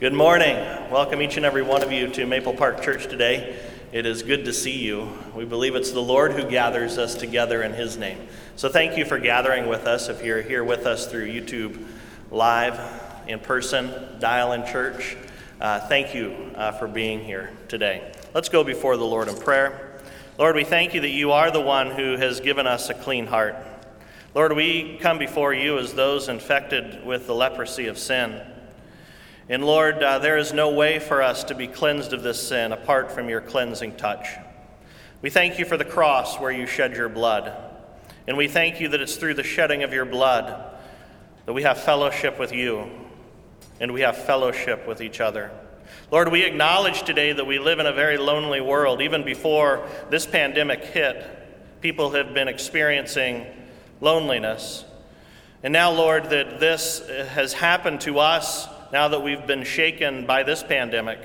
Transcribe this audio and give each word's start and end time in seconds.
Good 0.00 0.12
morning. 0.12 0.54
Welcome 0.92 1.20
each 1.22 1.38
and 1.38 1.44
every 1.44 1.62
one 1.62 1.82
of 1.82 1.90
you 1.90 2.06
to 2.06 2.24
Maple 2.24 2.52
Park 2.52 2.82
Church 2.82 3.08
today. 3.08 3.58
It 3.90 4.06
is 4.06 4.22
good 4.22 4.44
to 4.44 4.52
see 4.52 4.78
you. 4.78 5.08
We 5.34 5.44
believe 5.44 5.74
it's 5.74 5.90
the 5.90 5.98
Lord 5.98 6.34
who 6.34 6.48
gathers 6.48 6.98
us 6.98 7.16
together 7.16 7.64
in 7.64 7.72
His 7.72 7.96
name. 7.96 8.28
So 8.54 8.68
thank 8.68 8.96
you 8.96 9.04
for 9.04 9.18
gathering 9.18 9.66
with 9.66 9.88
us. 9.88 10.08
If 10.08 10.22
you're 10.22 10.40
here 10.40 10.62
with 10.62 10.86
us 10.86 11.08
through 11.08 11.26
YouTube 11.26 11.84
Live, 12.30 12.78
in 13.26 13.40
person, 13.40 14.20
dial 14.20 14.52
in 14.52 14.64
church, 14.66 15.16
uh, 15.60 15.80
thank 15.88 16.14
you 16.14 16.52
uh, 16.54 16.70
for 16.70 16.86
being 16.86 17.24
here 17.24 17.50
today. 17.66 18.12
Let's 18.32 18.48
go 18.48 18.62
before 18.62 18.96
the 18.96 19.04
Lord 19.04 19.26
in 19.26 19.34
prayer. 19.34 20.00
Lord, 20.38 20.54
we 20.54 20.62
thank 20.62 20.94
you 20.94 21.00
that 21.00 21.10
you 21.10 21.32
are 21.32 21.50
the 21.50 21.60
one 21.60 21.90
who 21.90 22.16
has 22.16 22.38
given 22.38 22.68
us 22.68 22.88
a 22.88 22.94
clean 22.94 23.26
heart. 23.26 23.56
Lord, 24.32 24.52
we 24.52 24.96
come 24.98 25.18
before 25.18 25.52
you 25.52 25.76
as 25.76 25.92
those 25.94 26.28
infected 26.28 27.04
with 27.04 27.26
the 27.26 27.34
leprosy 27.34 27.88
of 27.88 27.98
sin. 27.98 28.40
And 29.50 29.64
Lord, 29.64 30.02
uh, 30.02 30.18
there 30.18 30.36
is 30.36 30.52
no 30.52 30.70
way 30.70 30.98
for 30.98 31.22
us 31.22 31.44
to 31.44 31.54
be 31.54 31.66
cleansed 31.66 32.12
of 32.12 32.22
this 32.22 32.48
sin 32.48 32.72
apart 32.72 33.10
from 33.10 33.30
your 33.30 33.40
cleansing 33.40 33.96
touch. 33.96 34.26
We 35.22 35.30
thank 35.30 35.58
you 35.58 35.64
for 35.64 35.76
the 35.76 35.84
cross 35.84 36.38
where 36.38 36.50
you 36.50 36.66
shed 36.66 36.94
your 36.94 37.08
blood. 37.08 37.52
And 38.26 38.36
we 38.36 38.46
thank 38.46 38.78
you 38.78 38.88
that 38.88 39.00
it's 39.00 39.16
through 39.16 39.34
the 39.34 39.42
shedding 39.42 39.82
of 39.82 39.92
your 39.92 40.04
blood 40.04 40.74
that 41.46 41.54
we 41.54 41.62
have 41.62 41.78
fellowship 41.82 42.38
with 42.38 42.52
you 42.52 42.90
and 43.80 43.94
we 43.94 44.02
have 44.02 44.18
fellowship 44.18 44.86
with 44.86 45.00
each 45.00 45.18
other. 45.18 45.50
Lord, 46.10 46.30
we 46.30 46.44
acknowledge 46.44 47.04
today 47.04 47.32
that 47.32 47.46
we 47.46 47.58
live 47.58 47.78
in 47.78 47.86
a 47.86 47.92
very 47.92 48.18
lonely 48.18 48.60
world. 48.60 49.00
Even 49.00 49.24
before 49.24 49.88
this 50.10 50.26
pandemic 50.26 50.84
hit, 50.84 51.24
people 51.80 52.10
have 52.10 52.34
been 52.34 52.48
experiencing 52.48 53.46
loneliness. 54.02 54.84
And 55.62 55.72
now, 55.72 55.90
Lord, 55.90 56.30
that 56.30 56.60
this 56.60 57.06
has 57.08 57.54
happened 57.54 58.02
to 58.02 58.18
us, 58.18 58.68
now 58.92 59.08
that 59.08 59.22
we've 59.22 59.46
been 59.46 59.64
shaken 59.64 60.26
by 60.26 60.42
this 60.42 60.62
pandemic, 60.62 61.18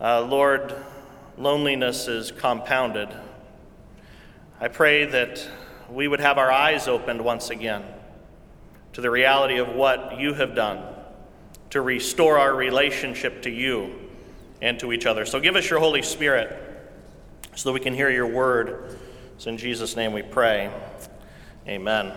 uh, 0.00 0.22
Lord, 0.22 0.74
loneliness 1.36 2.08
is 2.08 2.32
compounded. 2.32 3.08
I 4.60 4.68
pray 4.68 5.04
that 5.04 5.46
we 5.90 6.08
would 6.08 6.20
have 6.20 6.38
our 6.38 6.50
eyes 6.50 6.88
opened 6.88 7.22
once 7.22 7.50
again 7.50 7.84
to 8.94 9.00
the 9.00 9.10
reality 9.10 9.58
of 9.58 9.68
what 9.68 10.18
you 10.18 10.34
have 10.34 10.54
done 10.54 10.82
to 11.70 11.82
restore 11.82 12.38
our 12.38 12.54
relationship 12.54 13.42
to 13.42 13.50
you 13.50 13.92
and 14.62 14.78
to 14.80 14.92
each 14.92 15.04
other. 15.04 15.26
So 15.26 15.40
give 15.40 15.56
us 15.56 15.68
your 15.68 15.80
Holy 15.80 16.02
Spirit 16.02 16.56
so 17.54 17.68
that 17.68 17.74
we 17.74 17.80
can 17.80 17.92
hear 17.92 18.10
your 18.10 18.26
word. 18.26 18.98
It's 19.34 19.46
in 19.46 19.58
Jesus' 19.58 19.96
name 19.96 20.12
we 20.12 20.22
pray. 20.22 20.72
Amen. 21.68 22.12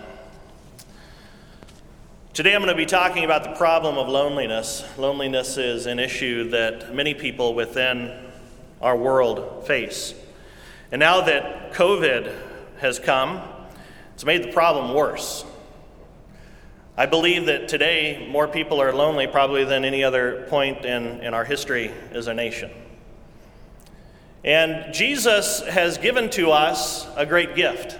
Today 2.38 2.54
I'm 2.54 2.62
going 2.62 2.72
to 2.72 2.76
be 2.76 2.86
talking 2.86 3.24
about 3.24 3.42
the 3.42 3.54
problem 3.54 3.98
of 3.98 4.08
loneliness. 4.08 4.84
Loneliness 4.96 5.56
is 5.56 5.86
an 5.86 5.98
issue 5.98 6.50
that 6.50 6.94
many 6.94 7.12
people 7.12 7.52
within 7.52 8.16
our 8.80 8.96
world 8.96 9.66
face. 9.66 10.14
And 10.92 11.00
now 11.00 11.22
that 11.22 11.72
COVID 11.72 12.32
has 12.78 13.00
come, 13.00 13.42
it's 14.14 14.24
made 14.24 14.44
the 14.44 14.52
problem 14.52 14.94
worse. 14.94 15.44
I 16.96 17.06
believe 17.06 17.46
that 17.46 17.66
today 17.66 18.28
more 18.30 18.46
people 18.46 18.80
are 18.80 18.92
lonely 18.92 19.26
probably 19.26 19.64
than 19.64 19.84
any 19.84 20.04
other 20.04 20.46
point 20.48 20.84
in, 20.84 21.20
in 21.20 21.34
our 21.34 21.44
history 21.44 21.90
as 22.12 22.28
a 22.28 22.34
nation. 22.34 22.70
And 24.44 24.94
Jesus 24.94 25.60
has 25.62 25.98
given 25.98 26.30
to 26.30 26.52
us 26.52 27.04
a 27.16 27.26
great 27.26 27.56
gift. 27.56 27.98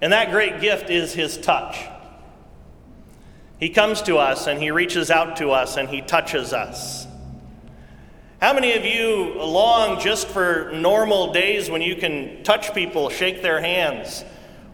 And 0.00 0.12
that 0.12 0.30
great 0.30 0.60
gift 0.60 0.88
is 0.88 1.14
his 1.14 1.36
touch. 1.36 1.76
He 3.58 3.70
comes 3.70 4.02
to 4.02 4.18
us 4.18 4.46
and 4.46 4.60
he 4.60 4.70
reaches 4.70 5.10
out 5.10 5.36
to 5.36 5.50
us 5.50 5.76
and 5.76 5.88
he 5.88 6.02
touches 6.02 6.52
us. 6.52 7.06
How 8.40 8.52
many 8.52 8.74
of 8.74 8.84
you 8.84 9.34
long 9.42 9.98
just 9.98 10.26
for 10.26 10.70
normal 10.72 11.32
days 11.32 11.70
when 11.70 11.80
you 11.80 11.96
can 11.96 12.42
touch 12.42 12.74
people, 12.74 13.08
shake 13.08 13.40
their 13.40 13.60
hands, 13.60 14.24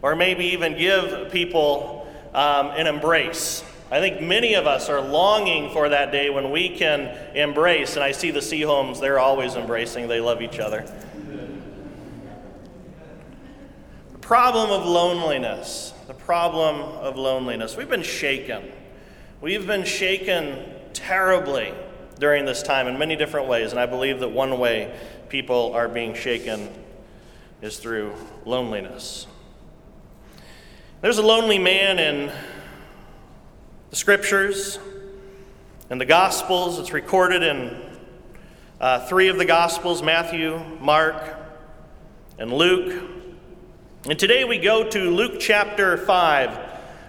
or 0.02 0.16
maybe 0.16 0.46
even 0.46 0.76
give 0.76 1.30
people 1.30 2.08
um, 2.34 2.68
an 2.70 2.88
embrace? 2.88 3.62
I 3.90 4.00
think 4.00 4.20
many 4.20 4.54
of 4.54 4.66
us 4.66 4.88
are 4.88 5.00
longing 5.00 5.70
for 5.70 5.90
that 5.90 6.10
day 6.10 6.28
when 6.30 6.50
we 6.50 6.70
can 6.70 7.16
embrace. 7.36 7.94
And 7.94 8.02
I 8.02 8.10
see 8.10 8.32
the 8.32 8.40
Seaholms, 8.40 9.00
they're 9.00 9.20
always 9.20 9.54
embracing, 9.54 10.08
they 10.08 10.20
love 10.20 10.42
each 10.42 10.58
other 10.58 10.84
problem 14.22 14.70
of 14.70 14.86
loneliness. 14.86 15.92
The 16.06 16.14
problem 16.14 16.80
of 16.80 17.16
loneliness. 17.16 17.76
We've 17.76 17.90
been 17.90 18.02
shaken. 18.02 18.72
We've 19.42 19.66
been 19.66 19.84
shaken 19.84 20.64
terribly 20.94 21.74
during 22.18 22.46
this 22.46 22.62
time 22.62 22.86
in 22.86 22.98
many 22.98 23.16
different 23.16 23.48
ways, 23.48 23.72
and 23.72 23.80
I 23.80 23.86
believe 23.86 24.20
that 24.20 24.28
one 24.28 24.58
way 24.58 24.96
people 25.28 25.74
are 25.74 25.88
being 25.88 26.14
shaken 26.14 26.70
is 27.60 27.78
through 27.78 28.14
loneliness. 28.44 29.26
There's 31.00 31.18
a 31.18 31.22
lonely 31.22 31.58
man 31.58 31.98
in 31.98 32.32
the 33.90 33.96
scriptures 33.96 34.78
and 35.90 36.00
the 36.00 36.06
gospels. 36.06 36.78
It's 36.78 36.92
recorded 36.92 37.42
in 37.42 37.76
uh, 38.80 39.06
three 39.06 39.28
of 39.28 39.36
the 39.36 39.44
gospels 39.44 40.02
Matthew, 40.02 40.60
Mark, 40.80 41.20
and 42.38 42.52
Luke. 42.52 43.10
And 44.04 44.18
today 44.18 44.42
we 44.42 44.58
go 44.58 44.82
to 44.90 45.10
Luke 45.10 45.34
chapter 45.38 45.96
5. 45.96 46.58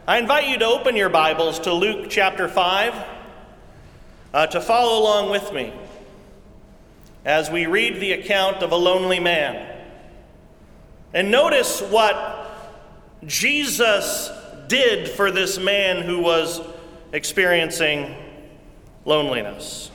I 0.08 0.20
invite 0.20 0.48
you 0.48 0.60
to 0.60 0.66
open 0.68 0.96
your 0.96 1.10
Bibles 1.10 1.58
to 1.62 1.74
Luke 1.74 2.06
chapter 2.08 2.48
5 2.48 3.06
uh, 4.32 4.46
to 4.46 4.62
follow 4.62 5.02
along 5.02 5.32
with 5.32 5.52
me 5.54 5.74
as 7.26 7.50
we 7.50 7.66
read 7.66 8.00
the 8.00 8.12
account 8.12 8.58
of 8.58 8.72
a 8.72 8.76
lonely 8.76 9.20
man. 9.20 9.76
And 11.16 11.32
notice 11.32 11.82
what 11.82 12.56
Jesus 13.26 14.30
did 14.68 15.10
for 15.10 15.32
this 15.32 15.58
man 15.58 16.04
who 16.04 16.20
was 16.20 16.62
experiencing 17.12 18.16
loneliness. 19.04 19.90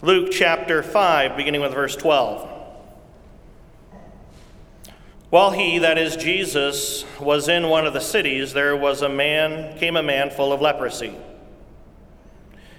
Luke 0.00 0.30
chapter 0.32 0.82
5, 0.82 1.36
beginning 1.36 1.60
with 1.60 1.74
verse 1.74 1.94
12. 1.94 2.57
While 5.30 5.50
he, 5.50 5.78
that 5.80 5.98
is 5.98 6.16
Jesus, 6.16 7.04
was 7.20 7.48
in 7.48 7.68
one 7.68 7.86
of 7.86 7.92
the 7.92 8.00
cities, 8.00 8.54
there 8.54 8.74
was 8.74 9.02
a 9.02 9.08
man, 9.08 9.78
came 9.78 9.96
a 9.96 10.02
man 10.02 10.30
full 10.30 10.52
of 10.52 10.62
leprosy. 10.62 11.14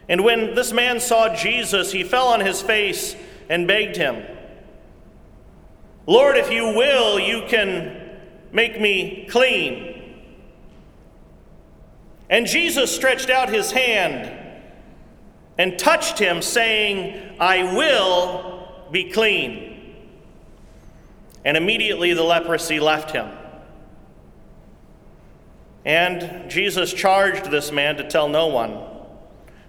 And 0.07 0.23
when 0.23 0.55
this 0.55 0.73
man 0.73 0.99
saw 0.99 1.35
Jesus, 1.35 1.91
he 1.91 2.03
fell 2.03 2.29
on 2.29 2.39
his 2.39 2.61
face 2.63 3.15
and 3.49 3.67
begged 3.67 3.95
him, 3.95 4.25
Lord, 6.07 6.37
if 6.37 6.51
you 6.51 6.63
will, 6.63 7.19
you 7.19 7.43
can 7.47 8.17
make 8.51 8.81
me 8.81 9.27
clean. 9.29 10.25
And 12.31 12.47
Jesus 12.47 12.93
stretched 12.93 13.29
out 13.29 13.49
his 13.49 13.71
hand 13.71 14.35
and 15.59 15.77
touched 15.77 16.17
him, 16.17 16.41
saying, 16.41 17.35
I 17.39 17.75
will 17.75 18.87
be 18.91 19.11
clean. 19.11 19.68
And 21.45 21.55
immediately 21.55 22.13
the 22.13 22.23
leprosy 22.23 22.79
left 22.79 23.11
him. 23.11 23.29
And 25.85 26.49
Jesus 26.51 26.93
charged 26.93 27.49
this 27.49 27.71
man 27.71 27.95
to 27.97 28.07
tell 28.07 28.27
no 28.27 28.47
one. 28.47 28.79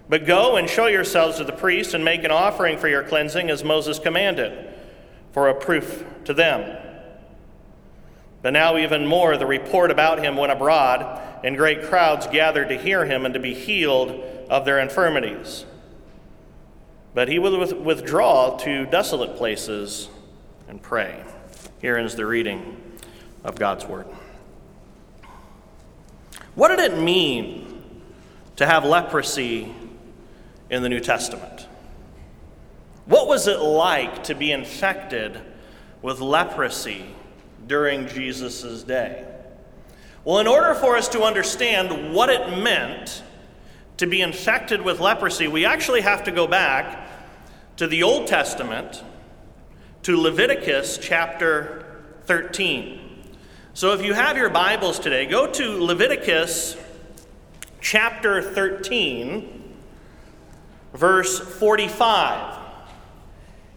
But 0.09 0.25
go 0.25 0.57
and 0.57 0.69
show 0.69 0.87
yourselves 0.87 1.37
to 1.37 1.45
the 1.45 1.53
priest 1.53 1.93
and 1.93 2.03
make 2.03 2.23
an 2.23 2.31
offering 2.31 2.77
for 2.77 2.89
your 2.89 3.03
cleansing 3.03 3.49
as 3.49 3.63
Moses 3.63 3.97
commanded, 3.97 4.73
for 5.31 5.47
a 5.47 5.55
proof 5.55 6.03
to 6.25 6.33
them. 6.33 6.77
But 8.41 8.51
now, 8.51 8.77
even 8.77 9.05
more, 9.05 9.37
the 9.37 9.45
report 9.45 9.91
about 9.91 10.19
him 10.19 10.35
went 10.35 10.51
abroad, 10.51 11.21
and 11.43 11.55
great 11.55 11.83
crowds 11.83 12.27
gathered 12.27 12.69
to 12.69 12.77
hear 12.77 13.05
him 13.05 13.23
and 13.23 13.33
to 13.33 13.39
be 13.39 13.53
healed 13.53 14.11
of 14.49 14.65
their 14.65 14.79
infirmities. 14.79 15.65
But 17.13 17.29
he 17.29 17.39
would 17.39 17.73
withdraw 17.85 18.57
to 18.57 18.85
desolate 18.85 19.37
places 19.37 20.09
and 20.67 20.81
pray. 20.81 21.23
Here 21.81 21.97
ends 21.97 22.15
the 22.15 22.27
reading 22.27 22.79
of 23.43 23.55
God's 23.55 23.85
Word. 23.85 24.05
What 26.53 26.67
did 26.67 26.79
it 26.79 26.97
mean 26.99 27.83
to 28.57 28.67
have 28.67 28.85
leprosy 28.85 29.73
in 30.69 30.83
the 30.83 30.89
New 30.89 30.99
Testament? 30.99 31.65
What 33.07 33.27
was 33.27 33.47
it 33.47 33.59
like 33.59 34.25
to 34.25 34.35
be 34.35 34.51
infected 34.51 35.41
with 36.03 36.19
leprosy 36.19 37.15
during 37.65 38.07
Jesus' 38.07 38.83
day? 38.83 39.25
Well, 40.23 40.37
in 40.37 40.45
order 40.45 40.75
for 40.75 40.97
us 40.97 41.09
to 41.09 41.23
understand 41.23 42.13
what 42.13 42.29
it 42.29 42.59
meant 42.61 43.23
to 43.97 44.05
be 44.05 44.21
infected 44.21 44.83
with 44.83 44.99
leprosy, 44.99 45.47
we 45.47 45.65
actually 45.65 46.01
have 46.01 46.25
to 46.25 46.31
go 46.31 46.45
back 46.45 47.07
to 47.77 47.87
the 47.87 48.03
Old 48.03 48.27
Testament 48.27 49.03
to 50.03 50.19
Leviticus 50.19 50.97
chapter 50.97 51.85
13. 52.25 52.99
So 53.75 53.93
if 53.93 54.01
you 54.01 54.15
have 54.15 54.35
your 54.35 54.49
Bibles 54.49 54.97
today, 54.97 55.27
go 55.27 55.45
to 55.45 55.83
Leviticus 55.83 56.75
chapter 57.79 58.41
13. 58.41 59.59
verse 60.93 61.39
45. 61.39 62.57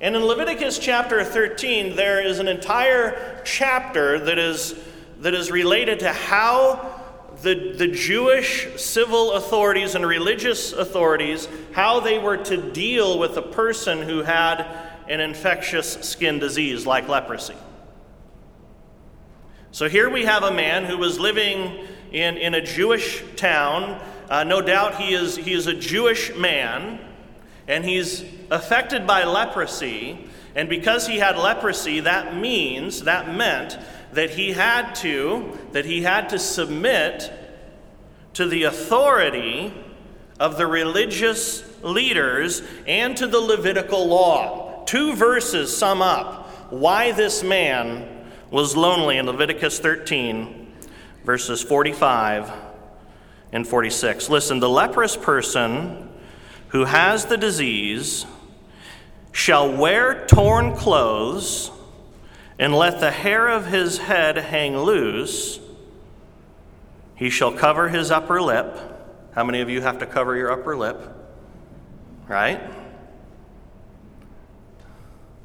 And 0.01 0.17
in 0.17 0.25
Leviticus 0.25 0.79
chapter 0.79 1.23
13, 1.23 1.95
there 1.95 2.25
is 2.25 2.39
an 2.39 2.49
entire 2.49 3.43
chapter 3.45 4.19
that 4.19 4.39
is, 4.39 4.75
that 5.21 5.35
is 5.35 5.51
related 5.51 6.01
to 6.01 6.13
how 6.13 7.03
the, 7.43 7.75
the 7.77 7.89
Jewish 7.89 8.81
civil 8.81 9.33
authorities 9.33 9.95
and 9.95 10.07
religious 10.07 10.73
authorities, 10.73 11.49
how 11.73 12.01
they 12.01 12.19
were 12.19 12.39
to 12.39 12.57
deal 12.73 13.19
with 13.19 13.37
a 13.37 13.43
person 13.43 14.01
who 14.01 14.23
had 14.23 14.94
an 15.09 15.21
infectious 15.21 15.93
skin 15.95 16.39
disease 16.39 16.87
like 16.87 17.09
leprosy. 17.09 17.57
So 19.71 19.89
here 19.89 20.09
we 20.09 20.25
have 20.25 20.45
a 20.45 20.53
man 20.53 20.85
who 20.85 20.99
was 20.99 21.19
living 21.19 21.87
in, 22.13 22.37
in 22.37 22.55
a 22.55 22.61
Jewish 22.61 23.25
town. 23.37 24.01
Uh, 24.31 24.45
no 24.45 24.63
doubt 24.63 25.01
he 25.01 25.15
is, 25.15 25.37
he 25.37 25.53
is 25.53 25.67
a 25.67 25.75
Jewish 25.75 26.35
man 26.37 27.01
and 27.67 27.85
he's 27.85 28.25
affected 28.51 29.07
by 29.07 29.25
leprosy. 29.25 30.29
And 30.55 30.69
because 30.69 31.07
he 31.07 31.19
had 31.19 31.37
leprosy, 31.37 32.01
that 32.01 32.37
means, 32.37 33.03
that 33.03 33.35
meant 33.35 33.77
that 34.13 34.31
he 34.31 34.53
had 34.53 34.95
to, 34.97 35.59
that 35.73 35.85
he 35.85 36.03
had 36.03 36.29
to 36.29 36.39
submit 36.39 37.33
to 38.35 38.47
the 38.47 38.65
authority 38.65 39.75
of 40.39 40.57
the 40.57 40.67
religious 40.67 41.65
leaders 41.83 42.63
and 42.87 43.17
to 43.17 43.27
the 43.27 43.41
Levitical 43.41 44.07
law. 44.07 44.64
Two 44.87 45.15
verses 45.15 45.77
sum 45.77 46.03
up 46.03 46.49
why 46.71 47.13
this 47.13 47.43
man 47.43 48.27
was 48.51 48.77
lonely 48.77 49.19
in 49.19 49.27
Leviticus 49.27 49.79
13, 49.79 50.73
verses 51.25 51.63
45 51.63 52.53
and 53.53 53.67
46. 53.67 54.29
Listen, 54.29 54.61
the 54.61 54.69
leprous 54.69 55.17
person 55.17 56.09
who 56.69 56.85
has 56.85 57.27
the 57.27 57.37
disease 57.37 58.27
shall 59.33 59.73
wear 59.73 60.27
torn 60.27 60.75
clothes 60.75 61.71
and 62.59 62.75
let 62.75 63.01
the 63.01 63.11
hair 63.11 63.49
of 63.49 63.67
his 63.67 63.99
head 63.99 64.37
hang 64.37 64.77
loose. 64.79 65.59
He 67.17 67.31
shall 67.31 67.53
cover 67.53 67.89
his 67.89 68.11
upper 68.11 68.41
lip. 68.41 68.79
How 69.35 69.45
many 69.45 69.61
of 69.61 69.71
you 69.71 69.81
have 69.81 69.99
to 69.99 70.07
cover 70.07 70.37
your 70.37 70.53
upper 70.53 70.77
lip? 70.77 71.01
Right? 72.29 72.61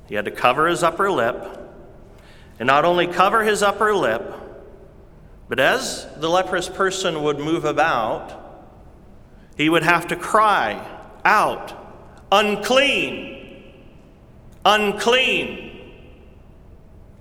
He 0.10 0.16
had 0.16 0.26
to 0.26 0.32
cover 0.32 0.68
his 0.68 0.82
upper 0.82 1.10
lip. 1.12 1.38
And 2.60 2.66
not 2.68 2.84
only 2.84 3.08
cover 3.08 3.44
his 3.44 3.62
upper 3.64 3.94
lip, 3.94 4.34
but 5.48 5.60
as 5.60 6.08
the 6.18 6.30
leprous 6.30 6.68
person 6.68 7.24
would 7.24 7.40
move 7.40 7.64
about, 7.64 8.36
he 9.56 9.70
would 9.70 9.84
have 9.84 10.08
to 10.08 10.16
cry, 10.16 10.86
out. 11.24 11.74
Unclean. 12.32 13.72
Unclean. 14.66 15.66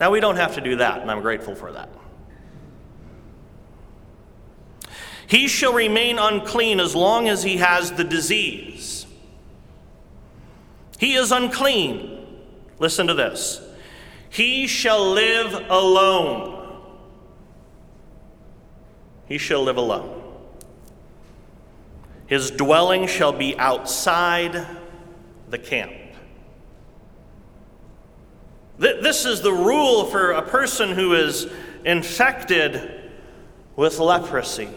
Now, 0.01 0.11
we 0.11 0.21
don't 0.21 0.37
have 0.37 0.55
to 0.55 0.61
do 0.61 0.77
that, 0.77 1.01
and 1.01 1.11
I'm 1.11 1.21
grateful 1.21 1.55
for 1.55 1.73
that. 1.73 1.91
He 5.27 5.47
shall 5.47 5.75
remain 5.75 6.19
unclean 6.19 6.81
as 6.81 6.95
long 6.95 7.29
as 7.29 7.43
he 7.43 7.59
has 7.59 7.93
the 7.93 8.05
disease. 8.05 9.07
He 10.99 11.15
is 11.15 11.33
unclean. 11.33 12.18
Listen 12.79 13.07
to 13.07 13.15
this. 13.15 13.61
He 14.31 14.67
shall 14.67 15.11
live 15.11 15.53
alone. 15.69 16.55
He 19.27 19.39
shall 19.39 19.63
live 19.63 19.77
alone. 19.77 20.23
His 22.27 22.51
dwelling 22.51 23.07
shall 23.07 23.33
be 23.33 23.59
outside 23.59 24.67
the 25.49 25.59
camp. 25.59 25.93
This 28.79 29.25
is 29.25 29.41
the 29.41 29.53
rule 29.53 30.05
for 30.05 30.33
a 30.33 30.43
person 30.43 30.91
who 30.91 31.15
is 31.15 31.51
infected 31.85 33.11
with 33.77 33.99
leprosy. 33.99 34.69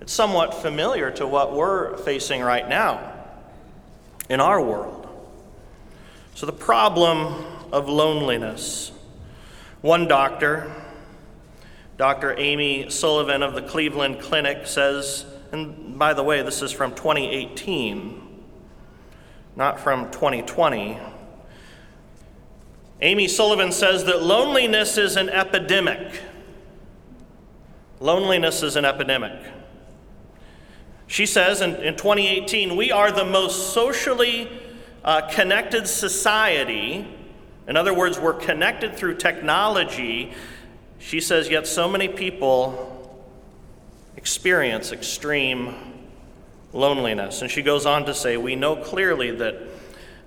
It's 0.00 0.12
somewhat 0.12 0.54
familiar 0.54 1.10
to 1.12 1.26
what 1.26 1.54
we're 1.54 1.96
facing 1.96 2.40
right 2.42 2.68
now 2.68 3.14
in 4.28 4.40
our 4.40 4.62
world. 4.62 4.99
So, 6.40 6.46
the 6.46 6.52
problem 6.52 7.44
of 7.70 7.86
loneliness. 7.86 8.92
One 9.82 10.08
doctor, 10.08 10.72
Dr. 11.98 12.34
Amy 12.38 12.88
Sullivan 12.88 13.42
of 13.42 13.52
the 13.52 13.60
Cleveland 13.60 14.20
Clinic, 14.20 14.66
says 14.66 15.26
and 15.52 15.98
by 15.98 16.14
the 16.14 16.22
way, 16.22 16.40
this 16.40 16.62
is 16.62 16.72
from 16.72 16.94
2018, 16.94 18.42
not 19.54 19.80
from 19.80 20.10
2020. 20.10 20.98
Amy 23.02 23.28
Sullivan 23.28 23.70
says 23.70 24.04
that 24.04 24.22
loneliness 24.22 24.96
is 24.96 25.16
an 25.16 25.28
epidemic. 25.28 26.22
Loneliness 28.00 28.62
is 28.62 28.76
an 28.76 28.86
epidemic. 28.86 29.38
She 31.06 31.26
says 31.26 31.60
in, 31.60 31.74
in 31.76 31.96
2018, 31.96 32.76
we 32.76 32.90
are 32.90 33.12
the 33.12 33.26
most 33.26 33.74
socially 33.74 34.48
uh, 35.04 35.22
connected 35.28 35.86
society. 35.86 37.06
In 37.66 37.76
other 37.76 37.94
words, 37.94 38.18
we're 38.18 38.34
connected 38.34 38.96
through 38.96 39.16
technology. 39.16 40.32
She 40.98 41.20
says, 41.20 41.48
yet 41.48 41.66
so 41.66 41.88
many 41.88 42.08
people 42.08 42.96
experience 44.16 44.92
extreme 44.92 45.74
loneliness. 46.72 47.42
And 47.42 47.50
she 47.50 47.62
goes 47.62 47.86
on 47.86 48.04
to 48.06 48.14
say, 48.14 48.36
We 48.36 48.56
know 48.56 48.76
clearly 48.76 49.30
that, 49.32 49.56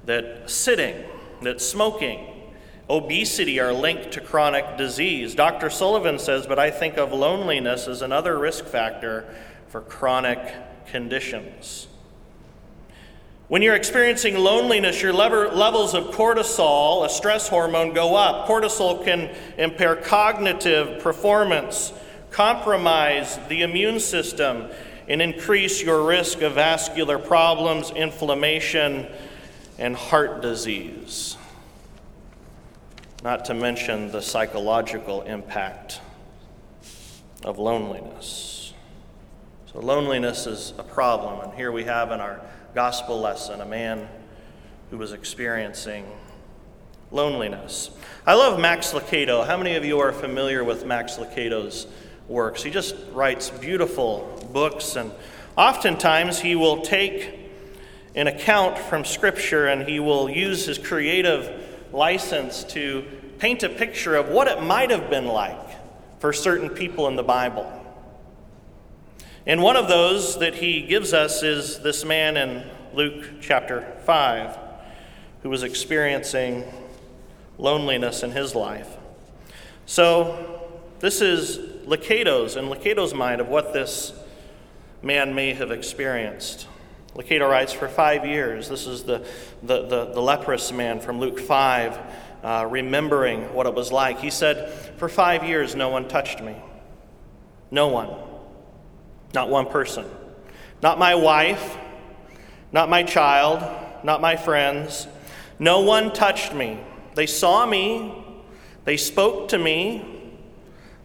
that 0.06 0.50
sitting, 0.50 1.04
that 1.42 1.62
smoking, 1.62 2.28
obesity 2.90 3.60
are 3.60 3.74
linked 3.74 4.12
to 4.14 4.22
chronic 4.22 4.78
disease. 4.78 5.36
Dr. 5.36 5.70
Sullivan 5.70 6.20
says, 6.20 6.48
But 6.48 6.60
I 6.60 6.72
think 6.72 6.98
of 6.98 7.14
loneliness 7.14 7.88
as 7.88 8.02
another 8.02 8.38
risk 8.38 8.66
factor 8.66 9.34
for 9.68 9.82
chronic 9.82 10.40
conditions. 10.88 11.88
When 13.54 13.62
you're 13.62 13.76
experiencing 13.76 14.36
loneliness, 14.36 15.00
your 15.00 15.14
levels 15.14 15.94
of 15.94 16.06
cortisol, 16.06 17.06
a 17.06 17.10
stress 17.10 17.48
hormone, 17.48 17.94
go 17.94 18.16
up. 18.16 18.48
Cortisol 18.48 19.06
can 19.06 19.30
impair 19.60 19.96
cognitive 19.96 21.04
performance 21.04 21.94
compromise 22.32 23.38
the 23.50 23.62
immune 23.62 24.00
system, 24.00 24.72
and 25.08 25.22
increase 25.22 25.84
your 25.84 26.04
risk 26.04 26.42
of 26.42 26.54
vascular 26.54 27.20
problems, 27.20 27.92
inflammation, 27.92 29.06
and 29.78 29.96
heart 29.96 30.42
disease. 30.42 31.38
Not 33.24 33.46
to 33.46 33.54
mention 33.54 34.12
the 34.12 34.24
psychological 34.24 35.22
impact 35.22 36.02
of 37.44 37.60
loneliness. 37.60 38.74
So, 39.72 39.80
loneliness 39.80 40.48
is 40.48 40.74
a 40.80 40.84
problem, 40.84 41.40
and 41.42 41.54
here 41.54 41.72
we 41.72 41.84
have 41.84 42.12
in 42.12 42.20
our 42.20 42.42
gospel 42.74 43.20
lesson 43.20 43.62
a 43.62 43.66
man 43.66 44.08
who 44.90 44.98
was 44.98 45.12
experiencing 45.12 46.06
loneliness. 47.12 47.92
I 48.26 48.34
love 48.34 48.60
Max 48.60 48.94
Lucado. 48.94 49.46
How 49.46 49.58
many 49.58 49.76
of 49.76 49.86
you 49.86 50.00
are 50.00 50.12
familiar 50.12 50.64
with 50.64 50.86
Max 50.86 51.18
Lucado's 51.18 51.88
works. 52.28 52.64
He 52.64 52.72
just 52.72 52.96
writes 53.12 53.50
beautiful 53.50 54.50
books, 54.52 54.96
and 54.96 55.12
oftentimes 55.58 56.40
he 56.40 56.56
will 56.56 56.82
take 56.82 57.40
an 58.16 58.28
account 58.28 58.78
from 58.78 59.04
Scripture 59.04 59.68
and 59.68 59.88
he 59.88 60.00
will 60.00 60.30
use 60.30 60.66
his 60.66 60.78
creative 60.78 61.52
license 61.92 62.64
to 62.64 63.04
paint 63.40 63.64
a 63.64 63.70
picture 63.70 64.16
of 64.16 64.30
what 64.30 64.48
it 64.48 64.62
might 64.62 64.92
have 64.92 65.10
been 65.10 65.26
like 65.26 65.60
for 66.20 66.32
certain 66.32 66.70
people 66.70 67.08
in 67.08 67.16
the 67.16 67.24
Bible. 67.24 67.83
And 69.46 69.62
one 69.62 69.76
of 69.76 69.90
those 69.90 70.40
that 70.40 70.56
he 70.56 70.84
gives 70.84 71.14
us 71.14 71.44
is 71.44 71.80
this 71.80 72.06
man 72.06 72.38
in 72.38 72.64
Luke 72.94 73.42
chapter 73.42 73.82
5 74.06 74.58
who 75.42 75.50
was 75.50 75.64
experiencing 75.64 76.64
loneliness 77.58 78.24
in 78.24 78.32
his 78.32 78.56
life. 78.56 78.88
So, 79.86 80.70
this 81.00 81.22
is 81.22 81.58
Lucado's 81.86 82.56
and 82.56 82.70
Lucado's 82.70 83.14
mind 83.14 83.42
of 83.42 83.50
what 83.50 83.74
this 83.74 84.14
man 85.02 85.36
may 85.36 85.54
have 85.54 85.72
experienced. 85.72 86.68
Lucado 87.14 87.50
writes, 87.50 87.74
For 87.74 87.90
five 87.90 88.26
years, 88.26 88.70
this 88.70 88.88
is 88.88 89.04
the, 89.04 89.28
the, 89.62 89.86
the, 89.86 90.06
the 90.06 90.22
leprous 90.22 90.72
man 90.72 91.02
from 91.02 91.20
Luke 91.20 91.40
5, 91.40 92.00
uh, 92.44 92.68
remembering 92.70 93.54
what 93.54 93.66
it 93.66 93.74
was 93.74 93.92
like. 93.92 94.20
He 94.20 94.30
said, 94.30 94.72
For 94.98 95.10
five 95.10 95.44
years, 95.44 95.76
no 95.76 95.90
one 95.90 96.08
touched 96.08 96.42
me. 96.42 96.56
No 97.70 97.90
one. 97.90 98.10
Not 99.34 99.50
one 99.50 99.68
person. 99.68 100.06
Not 100.82 101.00
my 101.00 101.16
wife, 101.16 101.78
not 102.72 102.90
my 102.90 103.04
child, 103.04 103.64
not 104.04 104.22
my 104.22 104.36
friends. 104.36 105.08
No 105.60 105.82
one 105.82 106.12
touched 106.12 106.54
me. 106.54 106.80
They 107.16 107.26
saw 107.26 107.66
me, 107.66 108.26
they 108.86 108.98
spoke 108.98 109.50
to 109.50 109.58
me, 109.58 110.14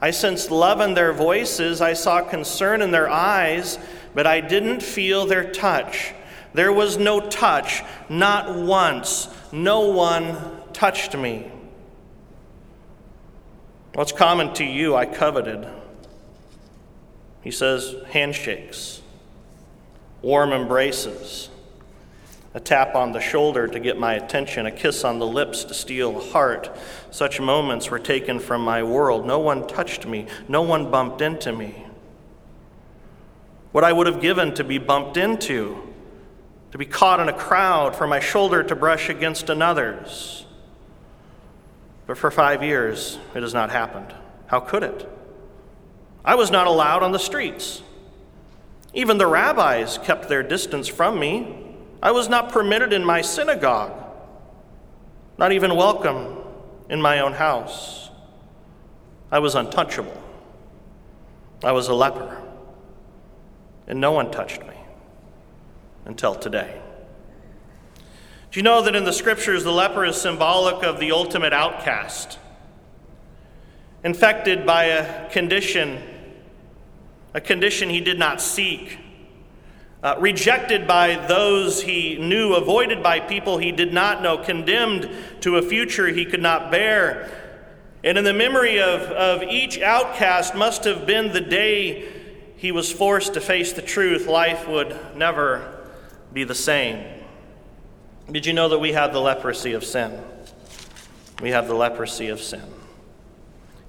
I 0.01 0.13
sensed 0.13 0.51
love 0.51 0.81
in 0.81 0.95
their 0.95 1.13
voices, 1.13 1.81
I 1.81 1.93
saw 1.93 2.21
concern 2.23 2.83
in 2.83 2.93
their 2.93 3.09
eyes, 3.09 3.79
but 4.15 4.27
I 4.27 4.41
didn't 4.41 4.81
feel 4.81 5.27
their 5.27 5.51
touch. 5.51 6.15
There 6.55 6.73
was 6.73 6.99
no 6.99 7.21
touch, 7.21 7.83
not 8.09 8.55
once. 8.55 9.29
No 9.53 9.81
one 9.91 10.37
touched 10.73 11.17
me. 11.17 11.51
What's 13.95 14.13
common 14.13 14.55
to 14.55 14.65
you, 14.65 14.95
I 14.95 15.07
coveted. 15.07 15.67
He 17.43 17.51
says 17.51 17.95
handshakes, 18.11 19.01
warm 20.23 20.53
embraces, 20.53 21.49
a 22.55 22.61
tap 22.61 22.95
on 22.95 23.13
the 23.13 23.21
shoulder 23.21 23.69
to 23.69 23.79
get 23.79 23.99
my 23.99 24.15
attention, 24.15 24.67
a 24.67 24.71
kiss 24.71 25.05
on 25.05 25.19
the 25.19 25.27
lips 25.27 25.65
to 25.65 25.75
steal 25.75 26.19
a 26.19 26.21
heart. 26.21 26.77
Such 27.11 27.41
moments 27.41 27.91
were 27.91 27.99
taken 27.99 28.41
from 28.41 28.63
my 28.63 28.83
world. 28.83 29.27
No 29.27 29.39
one 29.39 29.67
touched 29.67 30.07
me, 30.07 30.27
no 30.49 30.63
one 30.63 30.91
bumped 30.91 31.21
into 31.21 31.53
me. 31.53 31.85
What 33.73 33.85
I 33.85 33.93
would 33.93 34.07
have 34.07 34.21
given 34.21 34.55
to 34.55 34.65
be 34.65 34.79
bumped 34.79 35.17
into, 35.17 35.83
to 36.73 36.79
be 36.79 36.87
caught 36.87 37.21
in 37.21 37.29
a 37.29 37.33
crowd, 37.33 37.95
for 37.95 38.07
my 38.07 38.19
shoulder 38.19 38.63
to 38.63 38.75
brush 38.75 39.09
against 39.09 39.51
another's. 39.51 40.47
But 42.07 42.17
for 42.17 42.31
five 42.31 42.63
years, 42.63 43.19
it 43.35 43.43
has 43.43 43.53
not 43.53 43.71
happened. 43.71 44.15
How 44.47 44.61
could 44.61 44.83
it? 44.83 45.09
I 46.25 46.35
was 46.35 46.51
not 46.51 46.67
allowed 46.67 47.03
on 47.03 47.13
the 47.13 47.19
streets. 47.19 47.83
Even 48.95 49.19
the 49.19 49.27
rabbis 49.27 49.99
kept 49.99 50.29
their 50.29 50.43
distance 50.43 50.89
from 50.89 51.19
me. 51.19 51.77
I 52.03 52.11
was 52.11 52.29
not 52.29 52.51
permitted 52.51 52.93
in 52.93 53.05
my 53.05 53.23
synagogue, 53.23 53.93
not 55.37 55.53
even 55.53 55.75
welcome 55.77 56.39
in 56.89 57.01
my 57.01 57.21
own 57.21 57.33
house. 57.33 58.11
I 59.31 59.41
was 59.41 59.55
untouchable. 59.55 60.23
I 61.63 61.73
was 61.73 61.89
a 61.89 61.95
leper. 61.95 62.41
And 63.87 64.01
no 64.01 64.13
one 64.13 64.31
touched 64.31 64.63
me 64.63 64.75
until 66.05 66.35
today. 66.35 66.81
Do 68.51 68.59
you 68.59 68.63
know 68.63 68.83
that 68.83 68.97
in 68.97 69.05
the 69.05 69.13
scriptures, 69.13 69.65
the 69.65 69.73
leper 69.73 70.05
is 70.07 70.21
symbolic 70.21 70.83
of 70.83 70.99
the 70.99 71.13
ultimate 71.13 71.53
outcast, 71.53 72.39
infected 74.05 74.65
by 74.65 74.85
a 74.85 75.31
condition, 75.31 76.03
a 77.35 77.41
condition 77.41 77.91
he 77.91 78.01
did 78.01 78.19
not 78.19 78.41
seek? 78.41 78.99
Uh, 80.01 80.15
rejected 80.21 80.87
by 80.87 81.17
those 81.27 81.83
he 81.83 82.17
knew, 82.19 82.55
avoided 82.55 83.03
by 83.03 83.19
people 83.19 83.59
he 83.59 83.73
did 83.73 83.93
not 83.93 84.23
know, 84.23 84.39
condemned 84.39 85.11
to 85.41 85.57
a 85.57 85.63
future 85.63 86.07
he 86.07 86.25
could 86.25 86.43
not 86.43 86.71
bear. 86.71 87.29
And 88.05 88.17
in 88.17 88.23
the 88.23 88.33
memory 88.33 88.81
of, 88.81 89.03
of 89.03 89.43
each 89.43 89.81
outcast 89.81 90.55
must 90.55 90.85
have 90.85 91.05
been 91.05 91.33
the 91.33 91.41
day 91.41 92.09
he 92.57 92.71
was 92.71 92.93
forced 92.93 93.35
to 93.35 93.41
face 93.41 93.73
the 93.73 93.83
truth, 93.83 94.29
life 94.29 94.69
would 94.69 94.97
never 95.17 95.85
be 96.33 96.45
the 96.45 96.55
same. 96.55 97.05
Did 98.31 98.47
you 98.47 98.53
know 98.53 98.69
that 98.69 98.79
we 98.79 98.93
have 98.93 99.13
the 99.13 99.21
leprosy 99.21 99.73
of 99.73 99.85
sin? 99.85 100.23
We 101.41 101.51
have 101.51 101.67
the 101.67 101.75
leprosy 101.75 102.29
of 102.29 102.41
sin. 102.41 102.78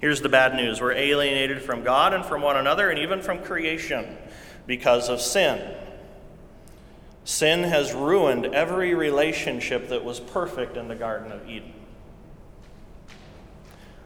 Here's 0.00 0.22
the 0.22 0.30
bad 0.30 0.54
news 0.54 0.80
we're 0.80 0.92
alienated 0.92 1.62
from 1.62 1.84
God 1.84 2.14
and 2.14 2.24
from 2.24 2.40
one 2.40 2.56
another 2.56 2.88
and 2.88 2.98
even 2.98 3.20
from 3.20 3.42
creation 3.42 4.16
because 4.66 5.10
of 5.10 5.20
sin. 5.20 5.76
Sin 7.24 7.64
has 7.64 7.92
ruined 7.92 8.46
every 8.46 8.94
relationship 8.94 9.90
that 9.90 10.02
was 10.02 10.18
perfect 10.18 10.78
in 10.78 10.88
the 10.88 10.94
Garden 10.94 11.30
of 11.30 11.46
Eden. 11.48 11.74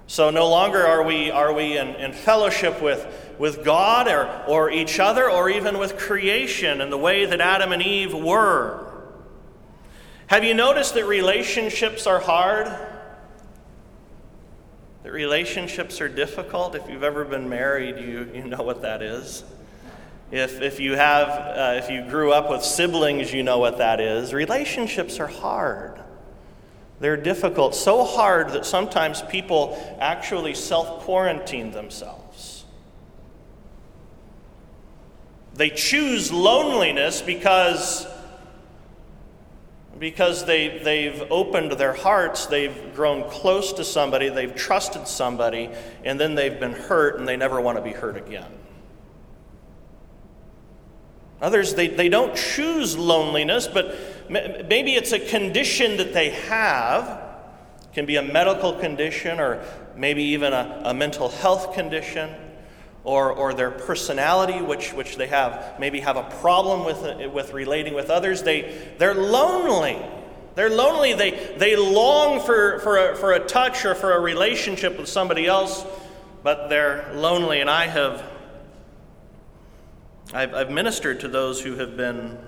So 0.09 0.31
no 0.31 0.51
longer 0.51 0.85
are 0.85 1.03
we, 1.03 1.31
are 1.31 1.53
we 1.53 1.79
in, 1.79 1.89
in 1.95 2.13
fellowship 2.13 2.83
with, 2.83 3.07
with 3.39 3.65
God 3.65 4.09
or, 4.09 4.29
or 4.47 4.71
each 4.71 4.99
other 4.99 5.31
or 5.31 5.49
even 5.49 5.79
with 5.79 5.97
creation 5.97 6.81
in 6.81 6.91
the 6.91 6.99
way 6.99 7.25
that 7.25 7.41
Adam 7.41 7.73
and 7.73 7.83
Eve 7.83 8.13
were. 8.13 8.93
Have 10.27 10.43
you 10.43 10.55
noticed 10.55 10.95
that 10.95 11.07
relationships 11.07 12.07
are 12.07 12.21
hard? 12.21 12.67
That 15.05 15.13
relationships 15.13 16.01
are 16.01 16.09
difficult? 16.09 16.75
If 16.75 16.89
you've 16.89 17.03
ever 17.05 17.27
been 17.27 17.49
married, 17.49 17.99
you, 17.99 18.31
you 18.35 18.45
know 18.45 18.63
what 18.63 18.81
that 18.83 19.03
is. 19.03 19.45
If, 20.31 20.63
if 20.63 20.81
you 20.81 20.97
have, 20.97 21.29
uh, 21.29 21.75
if 21.77 21.91
you 21.91 22.03
grew 22.09 22.33
up 22.33 22.51
with 22.51 22.65
siblings, 22.65 23.31
you 23.31 23.43
know 23.43 23.59
what 23.59 23.77
that 23.79 24.01
is. 24.01 24.33
Relationships 24.33 25.21
are 25.21 25.27
hard. 25.27 26.01
They're 27.01 27.19
difficult, 27.19 27.75
so 27.75 28.03
hard 28.03 28.51
that 28.51 28.65
sometimes 28.65 29.21
people 29.21 29.79
actually 30.01 30.55
self 30.55 31.03
quarantine 31.03 31.71
themselves. 31.73 32.65
They 35.53 35.69
choose 35.69 36.33
loneliness 36.33 37.21
because, 37.21 38.07
because 39.99 40.45
they, 40.45 40.79
they've 40.79 41.23
opened 41.31 41.73
their 41.73 41.93
hearts, 41.93 42.47
they've 42.47 42.95
grown 42.95 43.29
close 43.31 43.73
to 43.75 43.85
somebody, 43.85 44.29
they've 44.29 44.55
trusted 44.55 45.07
somebody, 45.07 45.71
and 46.05 46.19
then 46.19 46.35
they've 46.35 46.59
been 46.59 46.73
hurt 46.73 47.19
and 47.19 47.29
they 47.29 47.37
never 47.37 47.61
want 47.61 47.79
to 47.79 47.83
be 47.83 47.93
hurt 47.93 48.17
again. 48.17 48.51
Others, 51.41 51.75
they, 51.75 51.89
they 51.89 52.09
don't 52.09 52.35
choose 52.35 52.97
loneliness, 52.97 53.67
but 53.67 53.97
maybe 54.31 54.95
it's 54.95 55.13
a 55.13 55.19
condition 55.19 55.99
that 55.99 56.15
they 56.15 56.31
have. 56.31 57.23
It 57.83 57.93
can 57.93 58.07
be 58.07 58.17
a 58.17 58.23
medical 58.23 58.73
condition 58.73 59.39
or 59.39 59.65
maybe 59.97 60.23
even 60.23 60.53
a, 60.53 60.83
a 60.87 60.95
mental 60.95 61.29
health 61.29 61.75
condition 61.75 62.35
or, 63.05 63.31
or 63.33 63.55
their 63.55 63.71
personality, 63.71 64.61
which, 64.61 64.93
which 64.93 65.17
they 65.17 65.27
have, 65.27 65.79
maybe 65.79 66.01
have 66.01 66.17
a 66.17 66.25
problem 66.41 66.85
with, 66.85 67.33
with 67.33 67.53
relating 67.53 67.95
with 67.95 68.11
others. 68.11 68.43
They, 68.43 68.91
they're 68.99 69.15
lonely. 69.15 69.99
They're 70.55 70.71
lonely. 70.71 71.13
They, 71.13 71.55
they 71.59 71.77
long 71.77 72.41
for, 72.41 72.79
for, 72.81 72.97
a, 72.97 73.17
for 73.17 73.33
a 73.33 73.41
touch 73.41 73.85
or 73.85 73.95
for 73.95 74.13
a 74.13 74.21
relationship 74.21 74.99
with 74.99 75.09
somebody 75.09 75.47
else, 75.47 75.85
but 76.43 76.69
they're 76.69 77.13
lonely. 77.15 77.61
And 77.61 77.69
I 77.69 77.87
have 77.87 78.25
I've, 80.33 80.55
I've 80.55 80.71
ministered 80.71 81.21
to 81.21 81.29
those 81.29 81.61
who 81.61 81.77
have 81.77 81.97
been 81.97 82.39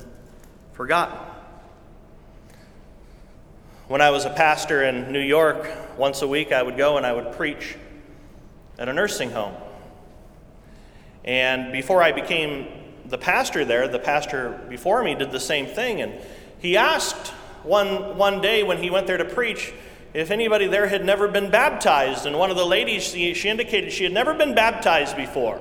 forgotten. 0.72 1.16
When 3.86 4.00
I 4.00 4.10
was 4.10 4.24
a 4.24 4.30
pastor 4.30 4.82
in 4.82 5.12
New 5.12 5.20
York, 5.20 5.70
once 5.96 6.22
a 6.22 6.26
week 6.26 6.50
I 6.50 6.62
would 6.62 6.76
go 6.76 6.96
and 6.96 7.06
I 7.06 7.12
would 7.12 7.32
preach 7.32 7.76
at 8.76 8.88
a 8.88 8.92
nursing 8.92 9.30
home. 9.30 9.54
And 11.26 11.72
before 11.72 12.02
I 12.02 12.12
became 12.12 12.68
the 13.04 13.18
pastor 13.18 13.64
there, 13.64 13.88
the 13.88 13.98
pastor 13.98 14.60
before 14.68 15.02
me 15.02 15.14
did 15.14 15.32
the 15.32 15.40
same 15.40 15.66
thing. 15.66 16.00
And 16.00 16.14
he 16.58 16.76
asked 16.76 17.28
one, 17.62 18.16
one 18.16 18.40
day 18.40 18.62
when 18.62 18.78
he 18.78 18.90
went 18.90 19.06
there 19.06 19.16
to 19.16 19.24
preach 19.24 19.72
if 20.14 20.30
anybody 20.30 20.66
there 20.66 20.86
had 20.86 21.04
never 21.04 21.28
been 21.28 21.50
baptized. 21.50 22.26
And 22.26 22.38
one 22.38 22.50
of 22.50 22.56
the 22.56 22.64
ladies, 22.64 23.04
she, 23.04 23.34
she 23.34 23.48
indicated 23.48 23.92
she 23.92 24.04
had 24.04 24.12
never 24.12 24.32
been 24.32 24.54
baptized 24.54 25.16
before. 25.16 25.60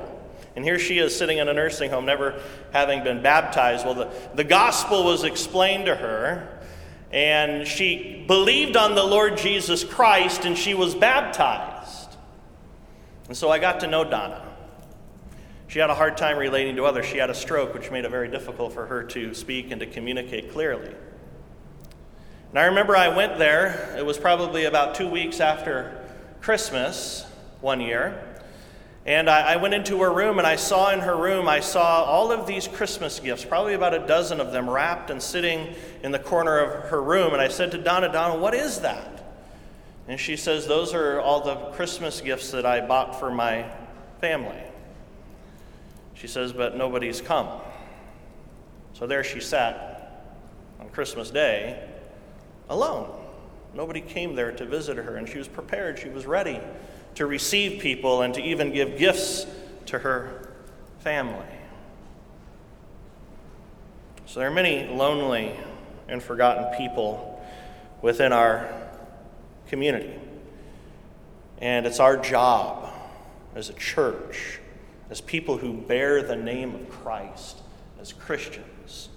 And 0.55 0.63
here 0.63 0.79
she 0.79 0.99
is 0.99 1.15
sitting 1.15 1.39
in 1.39 1.49
a 1.49 1.53
nursing 1.53 1.89
home, 1.89 2.05
never 2.05 2.41
having 2.71 3.03
been 3.03 3.21
baptized. 3.21 3.85
Well, 3.85 3.95
the, 3.95 4.11
the 4.35 4.45
gospel 4.45 5.03
was 5.03 5.25
explained 5.25 5.87
to 5.87 5.95
her, 5.95 6.61
and 7.11 7.67
she 7.67 8.23
believed 8.25 8.77
on 8.77 8.95
the 8.95 9.03
Lord 9.03 9.35
Jesus 9.35 9.83
Christ, 9.83 10.45
and 10.45 10.57
she 10.57 10.73
was 10.73 10.95
baptized. 10.95 12.15
And 13.27 13.35
so 13.35 13.49
I 13.49 13.59
got 13.59 13.81
to 13.81 13.87
know 13.87 14.05
Donna. 14.05 14.44
She 15.67 15.79
had 15.79 15.89
a 15.89 15.95
hard 15.95 16.15
time 16.17 16.37
relating 16.37 16.75
to 16.75 16.85
others. 16.85 17.05
She 17.05 17.17
had 17.17 17.29
a 17.29 17.33
stroke, 17.33 17.73
which 17.73 17.91
made 17.91 18.05
it 18.05 18.11
very 18.11 18.27
difficult 18.27 18.73
for 18.73 18.85
her 18.85 19.03
to 19.03 19.33
speak 19.33 19.71
and 19.71 19.79
to 19.79 19.87
communicate 19.87 20.51
clearly. 20.51 20.93
And 22.51 22.59
I 22.59 22.65
remember 22.65 22.95
I 22.95 23.09
went 23.09 23.37
there, 23.37 23.93
it 23.97 24.05
was 24.05 24.17
probably 24.17 24.65
about 24.65 24.95
two 24.95 25.09
weeks 25.09 25.39
after 25.39 26.01
Christmas 26.39 27.25
one 27.59 27.81
year. 27.81 28.23
And 29.05 29.29
I, 29.29 29.53
I, 29.53 29.55
went 29.57 29.73
into 29.73 30.01
her 30.01 30.11
room 30.11 30.39
and 30.39 30.47
I 30.47 30.55
saw 30.55 30.91
in 30.91 30.99
her 30.99 31.15
room, 31.15 31.47
I 31.47 31.59
saw 31.59 32.03
all 32.03 32.31
of 32.31 32.47
these 32.47 32.67
Christmas 32.67 33.19
gifts, 33.19 33.45
probably 33.45 33.73
about 33.73 33.93
a 33.93 34.07
dozen 34.07 34.39
of 34.39 34.51
them, 34.51 34.69
wrapped 34.69 35.11
and 35.11 35.21
sitting 35.21 35.75
in 36.01 36.11
the 36.11 36.19
corner 36.19 36.57
of 36.57 36.89
her 36.89 37.03
room. 37.03 37.33
And 37.33 37.41
I 37.41 37.49
said 37.49 37.71
to 37.71 37.77
Donna, 37.77 38.11
Donna, 38.11 38.39
what 38.39 38.55
is 38.55 38.79
that? 38.79 39.23
And 40.07 40.19
she 40.19 40.35
says, 40.35 40.65
Those 40.65 40.93
are 40.93 41.19
all 41.19 41.41
the 41.41 41.55
Christmas 41.75 42.21
gifts 42.21 42.51
that 42.51 42.65
I 42.65 42.81
bought 42.81 43.19
for 43.19 43.29
my 43.29 43.69
family. 44.21 44.61
She 46.15 46.27
says, 46.27 46.53
But 46.53 46.75
nobody's 46.75 47.21
come. 47.21 47.47
So 48.93 49.05
there 49.05 49.23
she 49.23 49.39
sat 49.39 50.23
on 50.79 50.89
Christmas 50.89 51.29
Day 51.29 51.87
alone. 52.69 53.11
Nobody 53.73 54.01
came 54.01 54.35
there 54.35 54.51
to 54.53 54.65
visit 54.65 54.97
her, 54.97 55.17
and 55.17 55.27
she 55.27 55.37
was 55.37 55.47
prepared, 55.47 55.99
she 55.99 56.09
was 56.09 56.25
ready 56.25 56.59
to 57.15 57.25
receive 57.25 57.81
people 57.81 58.21
and 58.21 58.33
to 58.33 58.41
even 58.41 58.71
give 58.71 58.97
gifts 58.97 59.45
to 59.87 59.99
her 59.99 60.53
family. 60.99 61.45
So 64.25 64.39
there 64.39 64.49
are 64.49 64.53
many 64.53 64.87
lonely 64.87 65.55
and 66.07 66.21
forgotten 66.21 66.77
people 66.77 67.41
within 68.01 68.33
our 68.33 68.69
community. 69.67 70.13
And 71.59 71.85
it's 71.85 71.99
our 71.99 72.17
job 72.17 72.93
as 73.55 73.69
a 73.69 73.73
church, 73.73 74.59
as 75.15 75.21
people 75.21 75.55
who 75.55 75.71
bear 75.71 76.21
the 76.21 76.35
name 76.35 76.75
of 76.75 76.89
Christ, 76.89 77.61
as 78.01 78.11
Christians, 78.11 79.07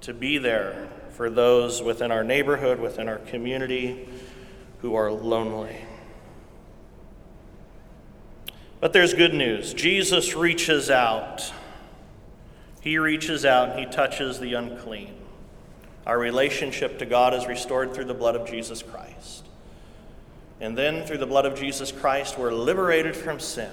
to 0.00 0.14
be 0.14 0.38
there 0.38 0.88
for 1.10 1.28
those 1.28 1.82
within 1.82 2.12
our 2.12 2.22
neighborhood, 2.22 2.78
within 2.78 3.08
our 3.08 3.18
community 3.18 4.08
who 4.82 4.94
are 4.94 5.10
lonely. 5.10 5.74
But 8.78 8.92
there's 8.92 9.14
good 9.14 9.34
news. 9.34 9.74
Jesus 9.74 10.36
reaches 10.36 10.90
out. 10.90 11.52
He 12.80 12.96
reaches 12.98 13.44
out 13.44 13.70
and 13.70 13.80
he 13.80 13.86
touches 13.86 14.38
the 14.38 14.54
unclean. 14.54 15.12
Our 16.06 16.20
relationship 16.20 17.00
to 17.00 17.04
God 17.04 17.34
is 17.34 17.48
restored 17.48 17.94
through 17.94 18.04
the 18.04 18.14
blood 18.14 18.36
of 18.36 18.48
Jesus 18.48 18.80
Christ. 18.80 19.44
And 20.60 20.78
then, 20.78 21.04
through 21.04 21.18
the 21.18 21.26
blood 21.26 21.46
of 21.46 21.58
Jesus 21.58 21.90
Christ, 21.90 22.38
we're 22.38 22.52
liberated 22.52 23.16
from 23.16 23.40
sin. 23.40 23.72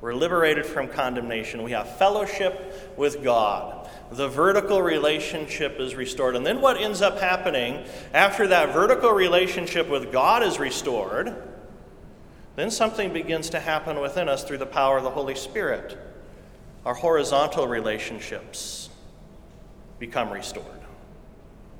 We're 0.00 0.14
liberated 0.14 0.66
from 0.66 0.88
condemnation. 0.88 1.62
We 1.62 1.72
have 1.72 1.96
fellowship 1.96 2.94
with 2.96 3.24
God. 3.24 3.88
The 4.10 4.28
vertical 4.28 4.82
relationship 4.82 5.80
is 5.80 5.94
restored. 5.94 6.36
And 6.36 6.46
then, 6.46 6.60
what 6.60 6.76
ends 6.76 7.02
up 7.02 7.18
happening 7.18 7.84
after 8.12 8.46
that 8.48 8.72
vertical 8.72 9.10
relationship 9.10 9.88
with 9.88 10.12
God 10.12 10.42
is 10.42 10.58
restored, 10.58 11.34
then 12.56 12.70
something 12.70 13.12
begins 13.12 13.50
to 13.50 13.60
happen 13.60 14.00
within 14.00 14.28
us 14.28 14.44
through 14.44 14.58
the 14.58 14.66
power 14.66 14.98
of 14.98 15.04
the 15.04 15.10
Holy 15.10 15.34
Spirit. 15.34 15.98
Our 16.84 16.94
horizontal 16.94 17.66
relationships 17.66 18.90
become 19.98 20.30
restored. 20.30 20.66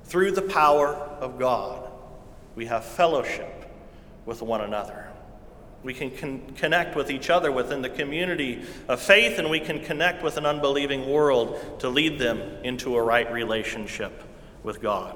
Through 0.03 0.31
the 0.31 0.41
power 0.41 0.87
of 0.87 1.39
God, 1.39 1.89
we 2.55 2.65
have 2.65 2.83
fellowship 2.83 3.71
with 4.25 4.41
one 4.41 4.61
another. 4.61 5.06
We 5.87 5.93
can 5.93 6.11
con- 6.11 6.41
connect 6.57 6.97
with 6.97 7.09
each 7.09 7.29
other 7.29 7.49
within 7.49 7.81
the 7.81 7.87
community 7.87 8.61
of 8.89 8.99
faith, 8.99 9.39
and 9.39 9.49
we 9.49 9.61
can 9.61 9.79
connect 9.79 10.21
with 10.21 10.35
an 10.35 10.45
unbelieving 10.45 11.09
world 11.09 11.79
to 11.79 11.87
lead 11.87 12.19
them 12.19 12.41
into 12.65 12.97
a 12.97 13.01
right 13.01 13.31
relationship 13.31 14.21
with 14.63 14.81
God. 14.81 15.15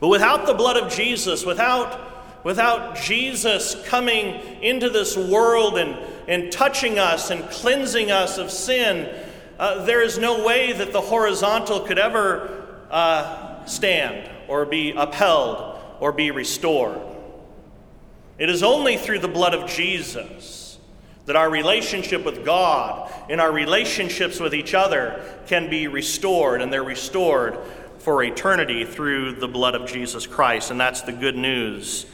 But 0.00 0.08
without 0.08 0.44
the 0.44 0.52
blood 0.52 0.76
of 0.76 0.92
Jesus, 0.92 1.46
without, 1.46 2.44
without 2.44 2.96
Jesus 2.96 3.74
coming 3.86 4.34
into 4.60 4.90
this 4.90 5.16
world 5.16 5.78
and, 5.78 5.98
and 6.28 6.52
touching 6.52 6.98
us 6.98 7.30
and 7.30 7.48
cleansing 7.48 8.10
us 8.10 8.36
of 8.36 8.50
sin, 8.50 9.08
uh, 9.58 9.82
there 9.86 10.02
is 10.02 10.18
no 10.18 10.44
way 10.44 10.74
that 10.74 10.92
the 10.92 11.00
horizontal 11.00 11.80
could 11.80 11.98
ever 11.98 12.66
uh, 12.90 13.64
stand 13.64 14.30
or 14.46 14.66
be 14.66 14.90
upheld 14.90 15.78
or 16.00 16.12
be 16.12 16.30
restored. 16.30 17.00
It 18.38 18.50
is 18.50 18.62
only 18.62 18.96
through 18.96 19.20
the 19.20 19.28
blood 19.28 19.54
of 19.54 19.68
Jesus 19.68 20.78
that 21.26 21.36
our 21.36 21.48
relationship 21.48 22.24
with 22.24 22.44
God 22.44 23.10
and 23.30 23.40
our 23.40 23.52
relationships 23.52 24.40
with 24.40 24.54
each 24.54 24.74
other 24.74 25.24
can 25.46 25.70
be 25.70 25.88
restored, 25.88 26.60
and 26.60 26.72
they're 26.72 26.82
restored 26.82 27.58
for 27.98 28.22
eternity 28.22 28.84
through 28.84 29.32
the 29.36 29.48
blood 29.48 29.74
of 29.74 29.88
Jesus 29.88 30.26
Christ. 30.26 30.70
And 30.70 30.78
that's 30.78 31.02
the 31.02 31.12
good 31.12 31.36
news 31.36 32.06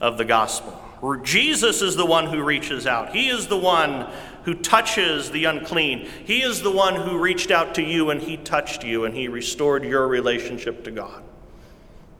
of 0.00 0.16
the 0.16 0.24
gospel. 0.24 0.80
Jesus 1.22 1.82
is 1.82 1.96
the 1.96 2.06
one 2.06 2.26
who 2.26 2.42
reaches 2.42 2.86
out, 2.86 3.14
He 3.14 3.28
is 3.28 3.46
the 3.46 3.58
one 3.58 4.10
who 4.44 4.54
touches 4.54 5.30
the 5.30 5.44
unclean. 5.44 6.08
He 6.24 6.42
is 6.42 6.62
the 6.62 6.70
one 6.70 6.96
who 6.96 7.18
reached 7.18 7.50
out 7.50 7.74
to 7.74 7.82
you 7.82 8.10
and 8.10 8.22
He 8.22 8.36
touched 8.36 8.84
you 8.84 9.04
and 9.04 9.14
He 9.14 9.28
restored 9.28 9.84
your 9.84 10.06
relationship 10.06 10.84
to 10.84 10.90
God. 10.90 11.22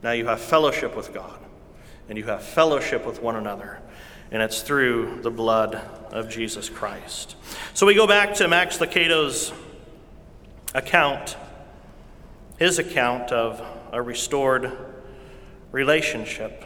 Now 0.03 0.11
you 0.11 0.25
have 0.27 0.41
fellowship 0.41 0.95
with 0.95 1.13
God 1.13 1.39
and 2.09 2.17
you 2.17 2.25
have 2.25 2.43
fellowship 2.43 3.05
with 3.05 3.21
one 3.21 3.35
another. 3.35 3.79
And 4.31 4.41
it's 4.41 4.61
through 4.61 5.21
the 5.21 5.31
blood 5.31 5.75
of 6.11 6.29
Jesus 6.29 6.69
Christ. 6.69 7.35
So 7.73 7.85
we 7.85 7.93
go 7.93 8.07
back 8.07 8.33
to 8.35 8.47
Max 8.47 8.81
Lucado's 8.81 9.53
account, 10.73 11.37
his 12.57 12.79
account 12.79 13.31
of 13.31 13.61
a 13.91 14.01
restored 14.01 14.71
relationship. 15.71 16.63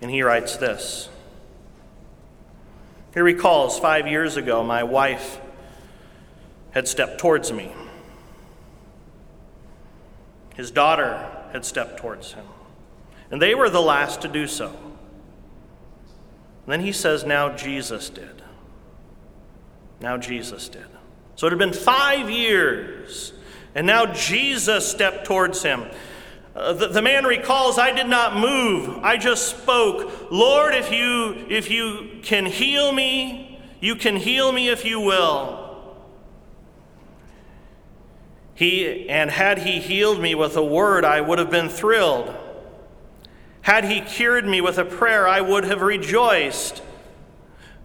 And 0.00 0.10
he 0.10 0.22
writes 0.22 0.56
this. 0.56 1.08
He 3.12 3.20
recalls 3.20 3.78
five 3.78 4.06
years 4.06 4.36
ago, 4.36 4.62
my 4.64 4.82
wife 4.82 5.40
had 6.72 6.88
stepped 6.88 7.18
towards 7.18 7.52
me. 7.52 7.72
His 10.54 10.70
daughter 10.70 11.30
had 11.52 11.64
stepped 11.64 11.98
towards 11.98 12.32
him, 12.32 12.46
and 13.30 13.40
they 13.42 13.54
were 13.54 13.68
the 13.68 13.82
last 13.82 14.22
to 14.22 14.28
do 14.28 14.46
so. 14.46 14.68
And 16.64 16.72
then 16.72 16.80
he 16.80 16.92
says, 16.92 17.24
Now 17.24 17.54
Jesus 17.54 18.08
did. 18.08 18.42
Now 20.00 20.16
Jesus 20.16 20.68
did. 20.68 20.86
So 21.36 21.46
it 21.46 21.50
had 21.50 21.58
been 21.58 21.72
five 21.72 22.30
years, 22.30 23.32
and 23.74 23.86
now 23.86 24.06
Jesus 24.06 24.88
stepped 24.88 25.26
towards 25.26 25.62
him. 25.62 25.84
Uh, 26.54 26.72
the, 26.72 26.86
the 26.86 27.02
man 27.02 27.24
recalls, 27.24 27.78
I 27.78 27.92
did 27.92 28.06
not 28.06 28.36
move. 28.36 28.98
I 29.02 29.16
just 29.16 29.48
spoke. 29.48 30.30
Lord, 30.30 30.74
if 30.74 30.92
you, 30.92 31.46
if 31.48 31.68
you 31.68 32.20
can 32.22 32.46
heal 32.46 32.92
me, 32.92 33.60
you 33.80 33.96
can 33.96 34.16
heal 34.16 34.52
me 34.52 34.68
if 34.68 34.84
you 34.84 35.00
will. 35.00 35.63
He, 38.54 39.08
and 39.08 39.30
had 39.30 39.58
he 39.58 39.80
healed 39.80 40.20
me 40.20 40.34
with 40.34 40.56
a 40.56 40.64
word, 40.64 41.04
I 41.04 41.20
would 41.20 41.38
have 41.38 41.50
been 41.50 41.68
thrilled. 41.68 42.34
Had 43.62 43.84
he 43.84 44.00
cured 44.00 44.46
me 44.46 44.60
with 44.60 44.78
a 44.78 44.84
prayer, 44.84 45.26
I 45.26 45.40
would 45.40 45.64
have 45.64 45.82
rejoiced. 45.82 46.82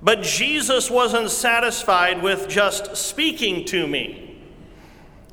But 0.02 0.22
Jesus 0.22 0.90
wasn't 0.90 1.32
satisfied 1.32 2.22
with 2.22 2.48
just 2.48 2.96
speaking 2.96 3.66
to 3.66 3.88
me. 3.88 4.42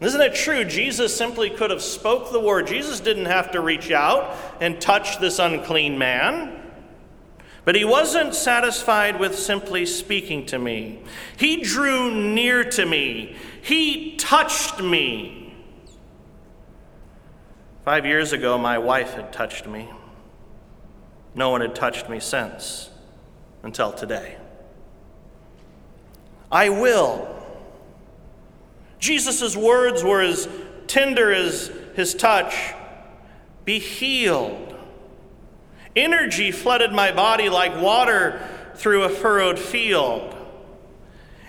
Isn't 0.00 0.20
it 0.20 0.34
true? 0.34 0.64
Jesus 0.64 1.16
simply 1.16 1.50
could 1.50 1.70
have 1.70 1.82
spoke 1.82 2.30
the 2.30 2.40
word. 2.40 2.66
Jesus 2.66 3.00
didn't 3.00 3.26
have 3.26 3.52
to 3.52 3.60
reach 3.60 3.90
out 3.90 4.36
and 4.60 4.80
touch 4.80 5.18
this 5.20 5.38
unclean 5.38 5.98
man. 5.98 6.65
But 7.66 7.74
he 7.74 7.84
wasn't 7.84 8.32
satisfied 8.32 9.18
with 9.18 9.36
simply 9.36 9.86
speaking 9.86 10.46
to 10.46 10.58
me. 10.58 11.00
He 11.36 11.62
drew 11.62 12.14
near 12.14 12.62
to 12.62 12.86
me. 12.86 13.34
He 13.60 14.14
touched 14.14 14.80
me. 14.80 15.52
Five 17.84 18.06
years 18.06 18.32
ago, 18.32 18.56
my 18.56 18.78
wife 18.78 19.14
had 19.14 19.32
touched 19.32 19.66
me. 19.66 19.88
No 21.34 21.50
one 21.50 21.60
had 21.60 21.74
touched 21.74 22.08
me 22.08 22.20
since, 22.20 22.88
until 23.64 23.92
today. 23.92 24.36
I 26.52 26.68
will. 26.68 27.34
Jesus' 29.00 29.56
words 29.56 30.04
were 30.04 30.22
as 30.22 30.48
tender 30.86 31.32
as 31.32 31.72
his 31.96 32.14
touch 32.14 32.74
be 33.64 33.80
healed. 33.80 34.75
Energy 35.96 36.52
flooded 36.52 36.92
my 36.92 37.10
body 37.10 37.48
like 37.48 37.80
water 37.80 38.46
through 38.74 39.04
a 39.04 39.08
furrowed 39.08 39.58
field. 39.58 40.34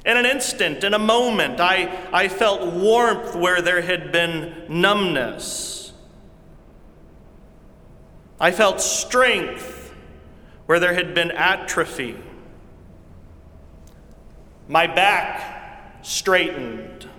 In 0.06 0.16
an 0.16 0.26
instant, 0.26 0.86
in 0.86 0.94
a 0.94 1.00
moment, 1.00 1.60
I, 1.60 2.08
I 2.14 2.30
felt 2.30 2.74
warmth 2.74 3.36
where 3.36 3.62
there 3.62 3.82
had 3.82 4.14
been 4.14 4.64
numbness. 4.70 5.92
I 8.40 8.52
felt 8.52 8.80
strength 8.80 9.94
where 10.66 10.80
there 10.80 10.94
had 10.94 11.14
been 11.14 11.32
atrophy. 11.32 12.16
My 14.70 14.88
back 14.88 16.06
straightened. 16.06 17.10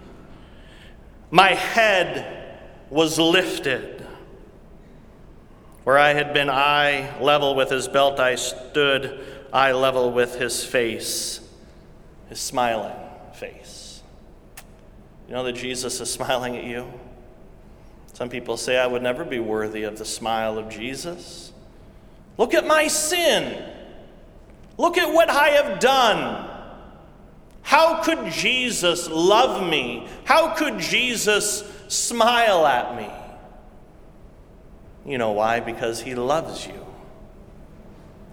My 1.31 1.55
head 1.55 2.59
was 2.88 3.19
lifted. 3.19 3.98
Where 5.88 5.96
I 5.96 6.12
had 6.12 6.35
been 6.35 6.51
eye 6.51 7.18
level 7.18 7.55
with 7.55 7.70
his 7.70 7.88
belt, 7.88 8.20
I 8.20 8.35
stood 8.35 9.24
eye 9.55 9.72
level 9.72 10.12
with 10.12 10.35
his 10.35 10.62
face 10.62 11.40
his 12.29 12.38
smiling 12.38 12.94
face. 13.33 14.03
You 15.27 15.33
know 15.33 15.44
that 15.44 15.55
Jesus 15.55 15.98
is 15.98 16.11
smiling 16.12 16.59
at 16.59 16.64
you? 16.64 16.92
Some 18.12 18.29
people 18.29 18.59
say, 18.59 18.77
I 18.77 18.87
would 18.87 19.03
never 19.03 19.24
be 19.24 19.38
worthy 19.38 19.85
of 19.85 19.96
the 19.96 20.05
smile 20.05 20.59
of 20.59 20.68
Jesus. 20.68 21.53
Look 22.37 22.53
at 22.53 22.66
my 22.66 22.87
sin. 22.87 23.64
Look 24.77 24.98
at 24.98 25.11
what 25.11 25.31
I 25.31 25.48
have 25.48 25.81
done. 25.81 26.51
How 27.62 28.03
could 28.03 28.31
Jesus 28.31 29.09
love 29.09 29.66
me? 29.66 30.07
How 30.24 30.55
could 30.55 30.81
Jesus 30.81 31.64
smile 31.88 32.66
at 32.66 32.94
me? 32.94 33.09
You 35.09 35.16
know 35.16 35.33
why? 35.33 35.61
Because 35.61 36.03
he 36.03 36.14
loves 36.14 36.66
you. 36.66 36.87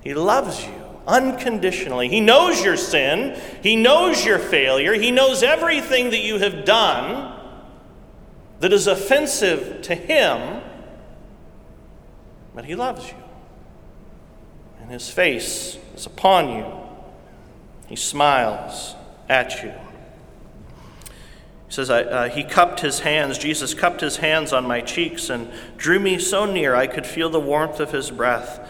He 0.03 0.13
loves 0.13 0.65
you 0.65 0.73
unconditionally. 1.07 2.09
He 2.09 2.19
knows 2.19 2.63
your 2.63 2.77
sin, 2.77 3.39
He 3.63 3.75
knows 3.75 4.25
your 4.25 4.39
failure, 4.39 4.93
He 4.93 5.11
knows 5.11 5.41
everything 5.41 6.09
that 6.09 6.21
you 6.21 6.39
have 6.39 6.65
done 6.65 7.39
that 8.59 8.73
is 8.73 8.88
offensive 8.88 9.81
to 9.83 9.95
Him, 9.95 10.61
but 12.53 12.65
He 12.65 12.75
loves 12.75 13.07
you. 13.07 13.17
And 14.81 14.91
His 14.91 15.09
face 15.09 15.77
is 15.95 16.05
upon 16.05 16.49
you, 16.49 16.65
He 17.88 17.95
smiles 17.95 18.95
at 19.29 19.63
you. 19.63 19.73
Says, 21.75 21.89
uh, 21.89 22.29
He 22.33 22.43
cupped 22.43 22.79
his 22.79 23.01
hands, 23.01 23.38
Jesus 23.38 23.73
cupped 23.73 24.01
his 24.01 24.17
hands 24.17 24.53
on 24.53 24.65
my 24.65 24.81
cheeks 24.81 25.29
and 25.29 25.51
drew 25.77 25.99
me 25.99 26.17
so 26.17 26.45
near 26.45 26.75
I 26.75 26.88
could 26.88 27.05
feel 27.05 27.29
the 27.29 27.39
warmth 27.39 27.79
of 27.79 27.91
his 27.91 28.09
breath 28.09 28.67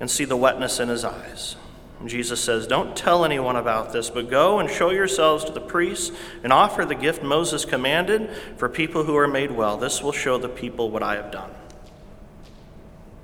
and 0.00 0.10
see 0.10 0.24
the 0.24 0.36
wetness 0.36 0.80
in 0.80 0.88
his 0.88 1.04
eyes. 1.04 1.56
And 2.00 2.08
Jesus 2.08 2.42
says, 2.42 2.66
Don't 2.66 2.96
tell 2.96 3.24
anyone 3.24 3.54
about 3.54 3.92
this, 3.92 4.10
but 4.10 4.28
go 4.28 4.58
and 4.58 4.68
show 4.68 4.90
yourselves 4.90 5.44
to 5.44 5.52
the 5.52 5.60
priests 5.60 6.10
and 6.42 6.52
offer 6.52 6.84
the 6.84 6.96
gift 6.96 7.22
Moses 7.22 7.64
commanded 7.64 8.28
for 8.56 8.68
people 8.68 9.04
who 9.04 9.16
are 9.16 9.28
made 9.28 9.52
well. 9.52 9.76
This 9.76 10.02
will 10.02 10.10
show 10.10 10.38
the 10.38 10.48
people 10.48 10.90
what 10.90 11.04
I 11.04 11.14
have 11.14 11.30
done. 11.30 11.50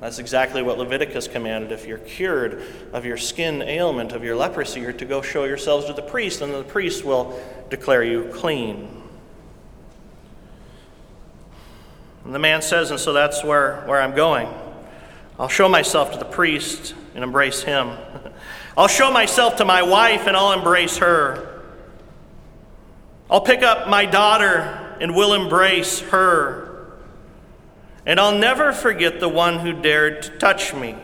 That's 0.01 0.21
exactly 0.21 0.63
what 0.63 0.79
Leviticus 0.79 1.27
commanded. 1.27 1.73
If 1.73 1.87
you're 1.87 1.99
cured 1.99 2.63
of 2.93 3.05
your 3.05 3.17
skin 3.17 3.63
ailment, 3.63 4.13
of 4.13 4.23
your 4.23 4.37
leprosy, 4.37 4.81
you're 4.81 4.93
to 4.93 5.05
go 5.05 5.23
show 5.23 5.45
yourselves 5.45 5.87
to 5.87 5.93
the 5.93 6.03
priest, 6.03 6.41
and 6.41 6.55
the 6.55 6.63
priest 6.63 7.05
will 7.05 7.41
declare 7.69 8.05
you 8.05 8.31
clean. 8.33 9.03
And 12.25 12.35
the 12.35 12.39
man 12.39 12.63
says, 12.63 12.91
and 12.91 13.01
so 13.01 13.13
that's 13.13 13.43
where, 13.43 13.83
where 13.87 14.01
I'm 14.01 14.15
going. 14.15 14.49
I'll 15.39 15.49
show 15.49 15.69
myself 15.69 16.13
to 16.13 16.19
the 16.19 16.25
priest 16.25 16.95
and 17.15 17.25
embrace 17.25 17.63
him. 17.63 17.97
I'll 18.77 18.89
show 18.89 19.11
myself 19.11 19.57
to 19.57 19.65
my 19.65 19.83
wife 19.83 20.27
and 20.27 20.37
I'll 20.37 20.53
embrace 20.53 20.99
her. 20.99 21.63
I'll 23.31 23.41
pick 23.41 23.63
up 23.63 23.89
my 23.89 24.05
daughter 24.05 24.97
and 25.01 25.15
will 25.15 25.35
embrace 25.35 26.01
her. 26.01 26.68
And 28.09 28.19
I'll 28.19 28.37
never 28.37 28.73
forget 28.73 29.21
the 29.21 29.29
one 29.29 29.59
who 29.59 29.75
dared 29.75 30.23
to 30.23 30.31
touch 30.39 30.73
me. 30.73 30.97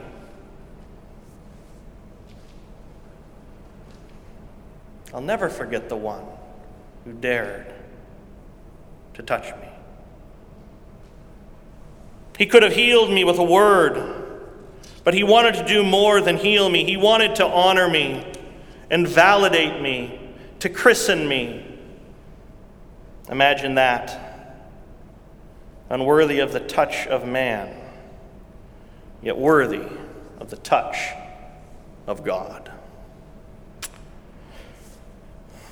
I'll 5.13 5.21
never 5.21 5.51
forget 5.51 5.91
the 5.91 5.97
one 5.97 6.25
who 7.05 7.13
dared 7.13 7.67
to 9.13 9.23
touch 9.23 9.55
me. 9.61 9.69
He 12.39 12.47
could 12.47 12.63
have 12.63 12.73
healed 12.73 13.11
me 13.11 13.23
with 13.23 13.37
a 13.37 13.45
word, 13.45 14.41
but 15.05 15.13
he 15.13 15.23
wanted 15.23 15.57
to 15.57 15.65
do 15.67 15.85
more 15.85 16.23
than 16.23 16.39
heal 16.39 16.71
me. 16.71 16.85
He 16.85 16.97
wanted 16.97 17.35
to 17.37 17.47
honor 17.47 17.87
me 17.87 18.33
and 18.91 19.07
validate 19.07 19.83
me, 19.83 20.33
to 20.61 20.71
christen 20.71 21.29
me. 21.29 21.79
Imagine 23.29 23.75
that. 23.75 24.24
Unworthy 25.91 26.39
of 26.41 26.53
the 26.53 26.61
touch 26.61 27.07
of 27.07 27.27
man, 27.27 27.77
yet 29.23 29.37
worthy 29.37 29.87
of 30.41 30.51
the 30.51 30.57
touch 30.57 30.97
of 32.07 32.25
God. 32.25 32.71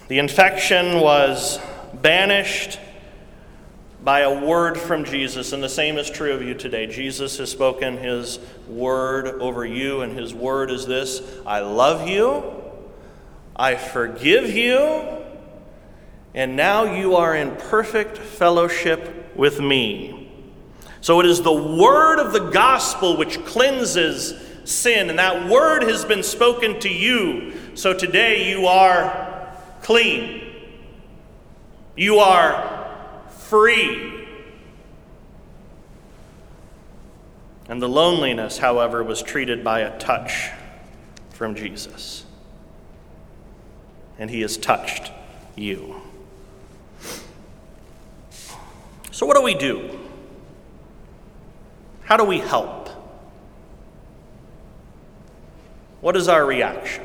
The 0.09 0.18
infection 0.18 1.01
was 1.01 1.59
banished 1.94 2.79
by 4.03 4.20
a 4.20 4.44
word 4.44 4.77
from 4.77 5.05
Jesus, 5.05 5.53
and 5.53 5.62
the 5.62 5.68
same 5.68 5.96
is 5.96 6.11
true 6.11 6.33
of 6.33 6.42
you 6.42 6.55
today. 6.55 6.87
Jesus 6.87 7.38
has 7.38 7.51
spoken 7.51 7.96
his 7.96 8.38
word 8.66 9.27
over 9.40 9.64
you, 9.64 10.01
and 10.01 10.18
his 10.18 10.35
word 10.35 10.70
is 10.70 10.87
this 10.87 11.22
I 11.46 11.61
love 11.61 12.09
you, 12.09 12.42
I 13.55 13.77
forgive 13.77 14.51
you, 14.51 15.22
and 16.35 16.57
now 16.57 16.85
you 16.85 17.16
are 17.16 17.37
in 17.37 17.55
perfect 17.57 18.18
fellowship 18.18 19.22
with 19.35 19.61
me. 19.61 20.31
So 21.01 21.21
it 21.21 21.27
is 21.27 21.42
the 21.42 21.53
word 21.53 22.18
of 22.21 22.33
the 22.33 22.51
gospel 22.51 23.16
which 23.16 23.45
cleanses 23.45 24.35
sin, 24.64 25.11
and 25.11 25.18
that 25.18 25.49
word 25.49 25.83
has 25.83 26.05
been 26.05 26.23
spoken 26.23 26.79
to 26.81 26.88
you. 26.88 27.53
So 27.75 27.92
today 27.95 28.51
you 28.51 28.66
are 28.66 29.53
clean. 29.83 30.42
You 31.97 32.18
are 32.18 32.88
free. 33.31 34.27
And 37.68 37.81
the 37.81 37.88
loneliness, 37.88 38.59
however, 38.59 39.03
was 39.03 39.23
treated 39.23 39.64
by 39.64 39.81
a 39.81 39.99
touch 39.99 40.51
from 41.31 41.55
Jesus. 41.55 42.25
And 44.18 44.31
he 44.31 44.42
has 44.42 44.57
touched 44.57 45.11
you. 45.57 46.02
So, 49.12 49.25
what 49.25 49.37
do 49.37 49.42
we 49.42 49.55
do? 49.55 50.01
How 52.03 52.16
do 52.16 52.25
we 52.25 52.38
help? 52.40 52.88
What 56.01 56.16
is 56.16 56.27
our 56.27 56.44
reaction 56.44 57.05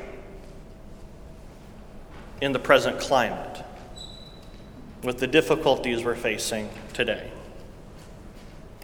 in 2.41 2.51
the 2.51 2.59
present 2.59 2.99
climate? 2.99 3.63
with 5.03 5.19
the 5.19 5.27
difficulties 5.27 6.03
we're 6.03 6.15
facing 6.15 6.69
today? 6.93 7.31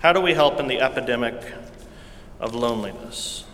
How 0.01 0.13
do 0.13 0.21
we 0.21 0.33
help 0.33 0.59
in 0.59 0.67
the 0.67 0.79
epidemic 0.79 1.35
of 2.39 2.53
loneliness? 2.53 3.45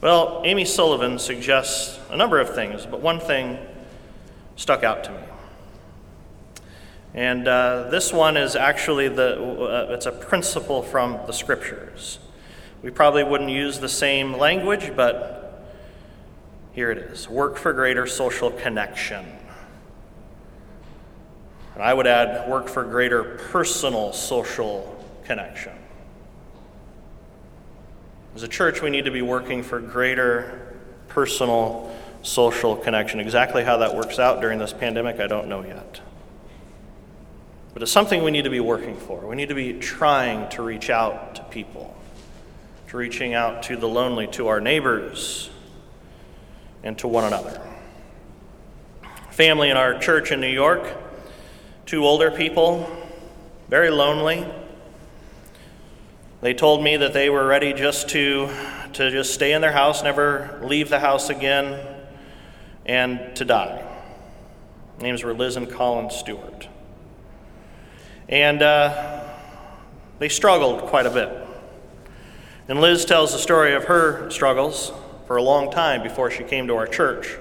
Well, 0.00 0.42
Amy 0.44 0.64
Sullivan 0.64 1.18
suggests 1.18 1.98
a 2.10 2.16
number 2.16 2.38
of 2.38 2.54
things, 2.54 2.86
but 2.86 3.00
one 3.00 3.20
thing 3.20 3.58
stuck 4.56 4.84
out 4.84 5.04
to 5.04 5.10
me. 5.10 5.18
And 7.14 7.46
uh, 7.46 7.88
this 7.90 8.12
one 8.12 8.36
is 8.36 8.56
actually 8.56 9.08
the, 9.08 9.40
uh, 9.40 9.92
it's 9.92 10.06
a 10.06 10.12
principle 10.12 10.82
from 10.82 11.20
the 11.26 11.32
scriptures. 11.32 12.18
We 12.82 12.90
probably 12.90 13.22
wouldn't 13.22 13.50
use 13.50 13.78
the 13.78 13.88
same 13.88 14.36
language, 14.36 14.92
but 14.96 15.64
here 16.72 16.90
it 16.90 16.98
is 16.98 17.28
work 17.28 17.56
for 17.56 17.72
greater 17.72 18.06
social 18.06 18.50
connection. 18.50 19.24
And 21.74 21.82
I 21.82 21.94
would 21.94 22.06
add 22.06 22.50
work 22.50 22.68
for 22.68 22.82
greater 22.82 23.38
personal 23.52 24.12
social 24.12 25.04
connection. 25.24 25.72
As 28.34 28.42
a 28.42 28.48
church, 28.48 28.82
we 28.82 28.90
need 28.90 29.04
to 29.04 29.12
be 29.12 29.22
working 29.22 29.62
for 29.62 29.78
greater 29.78 30.76
personal 31.06 31.94
social 32.22 32.74
connection. 32.74 33.20
Exactly 33.20 33.62
how 33.62 33.76
that 33.78 33.94
works 33.94 34.18
out 34.18 34.40
during 34.40 34.58
this 34.58 34.72
pandemic, 34.72 35.20
I 35.20 35.28
don't 35.28 35.46
know 35.46 35.64
yet. 35.64 36.00
But 37.74 37.82
it's 37.82 37.92
something 37.92 38.22
we 38.22 38.30
need 38.30 38.44
to 38.44 38.50
be 38.50 38.60
working 38.60 38.96
for. 38.96 39.26
We 39.26 39.36
need 39.36 39.50
to 39.50 39.54
be 39.54 39.74
trying 39.74 40.48
to 40.50 40.62
reach 40.62 40.88
out 40.88 41.34
to 41.34 41.42
people, 41.44 41.94
to 42.88 42.96
reaching 42.96 43.34
out 43.34 43.64
to 43.64 43.76
the 43.76 43.88
lonely, 43.88 44.28
to 44.28 44.46
our 44.46 44.60
neighbors, 44.60 45.50
and 46.82 46.96
to 46.98 47.08
one 47.08 47.24
another. 47.24 47.60
Family 49.30 49.68
in 49.68 49.76
our 49.76 49.98
church 49.98 50.30
in 50.30 50.40
New 50.40 50.46
York 50.46 50.86
two 51.86 52.04
older 52.04 52.30
people, 52.30 52.90
very 53.68 53.90
lonely. 53.90 54.46
They 56.40 56.54
told 56.54 56.82
me 56.82 56.96
that 56.96 57.12
they 57.12 57.30
were 57.30 57.46
ready 57.46 57.72
just 57.72 58.08
to, 58.10 58.48
to 58.94 59.10
just 59.10 59.34
stay 59.34 59.52
in 59.52 59.60
their 59.60 59.72
house, 59.72 60.02
never 60.02 60.60
leave 60.62 60.88
the 60.88 61.00
house 61.00 61.30
again, 61.30 61.78
and 62.86 63.34
to 63.36 63.44
die. 63.44 63.82
names 65.00 65.22
were 65.22 65.34
Liz 65.34 65.56
and 65.56 65.70
Colin 65.70 66.10
Stewart. 66.10 66.68
And 68.28 68.62
uh, 68.62 69.22
they 70.18 70.28
struggled 70.28 70.82
quite 70.82 71.06
a 71.06 71.10
bit. 71.10 71.30
And 72.68 72.80
Liz 72.80 73.04
tells 73.04 73.32
the 73.32 73.38
story 73.38 73.74
of 73.74 73.84
her 73.84 74.30
struggles 74.30 74.92
for 75.26 75.36
a 75.36 75.42
long 75.42 75.70
time 75.70 76.02
before 76.02 76.30
she 76.30 76.44
came 76.44 76.66
to 76.68 76.76
our 76.76 76.86
church. 76.86 77.36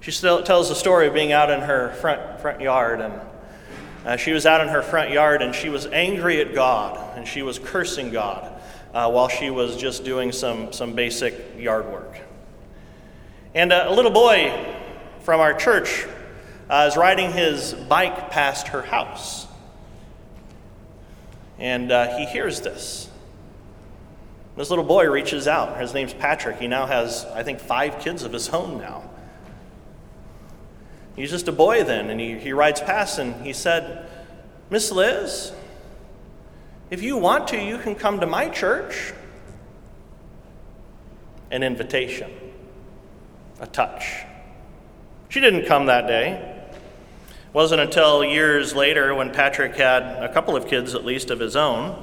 She 0.00 0.10
still 0.10 0.42
tells 0.42 0.68
the 0.68 0.74
story 0.74 1.06
of 1.06 1.14
being 1.14 1.30
out 1.30 1.50
in 1.50 1.60
her 1.60 1.92
front, 2.00 2.40
front 2.40 2.60
yard, 2.60 3.00
and 3.00 3.20
uh, 4.04 4.16
she 4.16 4.32
was 4.32 4.46
out 4.46 4.60
in 4.60 4.68
her 4.68 4.82
front 4.82 5.12
yard 5.12 5.42
and 5.42 5.54
she 5.54 5.68
was 5.68 5.86
angry 5.86 6.40
at 6.40 6.52
God, 6.52 7.16
and 7.16 7.26
she 7.26 7.42
was 7.42 7.60
cursing 7.60 8.10
God 8.10 8.60
uh, 8.92 9.08
while 9.10 9.28
she 9.28 9.50
was 9.50 9.76
just 9.76 10.04
doing 10.04 10.32
some, 10.32 10.72
some 10.72 10.94
basic 10.94 11.34
yard 11.56 11.86
work. 11.86 12.18
And 13.54 13.72
uh, 13.72 13.84
a 13.86 13.94
little 13.94 14.10
boy 14.10 14.74
from 15.20 15.40
our 15.40 15.54
church 15.54 16.06
uh, 16.68 16.88
is 16.90 16.96
riding 16.96 17.30
his 17.30 17.74
bike 17.74 18.30
past 18.30 18.68
her 18.68 18.82
house. 18.82 19.46
And 21.62 21.92
uh, 21.92 22.18
he 22.18 22.26
hears 22.26 22.60
this. 22.60 23.08
This 24.56 24.68
little 24.68 24.84
boy 24.84 25.08
reaches 25.08 25.46
out. 25.46 25.80
His 25.80 25.94
name's 25.94 26.12
Patrick. 26.12 26.58
He 26.58 26.66
now 26.66 26.86
has, 26.86 27.24
I 27.26 27.44
think, 27.44 27.60
five 27.60 28.00
kids 28.00 28.24
of 28.24 28.32
his 28.32 28.48
own 28.48 28.78
now. 28.78 29.08
He's 31.14 31.30
just 31.30 31.46
a 31.46 31.52
boy 31.52 31.84
then, 31.84 32.10
and 32.10 32.20
he, 32.20 32.36
he 32.36 32.52
rides 32.52 32.80
past 32.80 33.20
and 33.20 33.46
he 33.46 33.52
said, 33.52 34.10
Miss 34.70 34.90
Liz, 34.90 35.52
if 36.90 37.00
you 37.00 37.16
want 37.16 37.46
to, 37.48 37.62
you 37.62 37.78
can 37.78 37.94
come 37.94 38.18
to 38.18 38.26
my 38.26 38.48
church. 38.48 39.14
An 41.52 41.62
invitation, 41.62 42.32
a 43.60 43.68
touch. 43.68 44.24
She 45.28 45.38
didn't 45.38 45.66
come 45.66 45.86
that 45.86 46.08
day. 46.08 46.51
It 47.52 47.54
wasn't 47.54 47.82
until 47.82 48.24
years 48.24 48.74
later, 48.74 49.14
when 49.14 49.30
Patrick 49.30 49.76
had 49.76 50.02
a 50.24 50.32
couple 50.32 50.56
of 50.56 50.66
kids 50.66 50.94
at 50.94 51.04
least 51.04 51.30
of 51.30 51.38
his 51.38 51.54
own, 51.54 52.02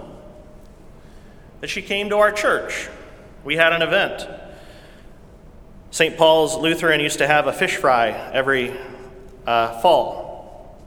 that 1.60 1.72
she 1.72 1.82
came 1.82 2.10
to 2.10 2.18
our 2.18 2.32
church. 2.32 2.88
We 3.44 3.56
had 3.56 3.74
an 3.74 3.82
event. 3.82 4.30
St. 5.90 6.16
Paul's 6.16 6.56
Lutheran 6.56 7.00
used 7.00 7.18
to 7.18 7.26
have 7.26 7.48
a 7.48 7.52
fish 7.52 7.78
fry 7.78 8.10
every 8.32 8.78
uh, 9.48 9.82
fall. 9.82 10.78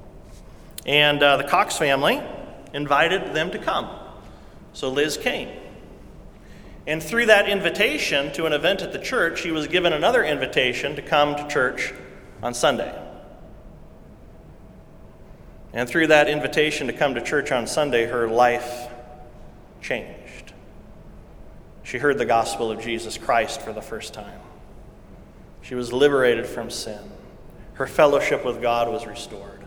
And 0.87 1.21
uh, 1.21 1.39
the 1.39 1.45
Cox 1.45 1.77
family 1.77 2.23
invited 2.73 3.35
them 3.35 3.51
to 3.51 3.59
come. 3.59 3.91
So 4.75 4.91
Liz 4.91 5.17
came. 5.17 5.49
And 6.87 7.03
through 7.03 7.27
that 7.27 7.49
invitation 7.49 8.33
to 8.35 8.47
an 8.47 8.53
event 8.53 8.81
at 8.81 8.93
the 8.93 9.01
church, 9.01 9.41
she 9.41 9.51
was 9.51 9.67
given 9.67 9.93
another 9.93 10.23
invitation 10.23 10.95
to 10.95 11.03
come 11.03 11.35
to 11.35 11.49
church 11.49 11.93
on 12.45 12.55
Sunday. 12.55 13.02
And 15.73 15.89
through 15.89 16.09
that 16.09 16.29
invitation 16.29 16.87
to 16.89 16.93
come 16.93 17.15
to 17.15 17.23
church 17.23 17.51
on 17.51 17.67
Sunday, 17.67 18.07
her 18.07 18.29
life 18.29 18.89
changed. 19.81 20.53
She 21.83 21.99
heard 21.99 22.19
the 22.19 22.27
gospel 22.27 22.71
of 22.71 22.81
Jesus 22.81 23.17
Christ 23.17 23.63
for 23.63 23.73
the 23.73 23.83
first 23.83 24.13
time. 24.15 24.41
She 25.63 25.75
was 25.75 25.93
liberated 25.93 26.47
from 26.47 26.71
sin. 26.71 27.01
Her 27.75 27.87
fellowship 27.87 28.45
with 28.45 28.61
God 28.61 28.89
was 28.89 29.07
restored. 29.07 29.65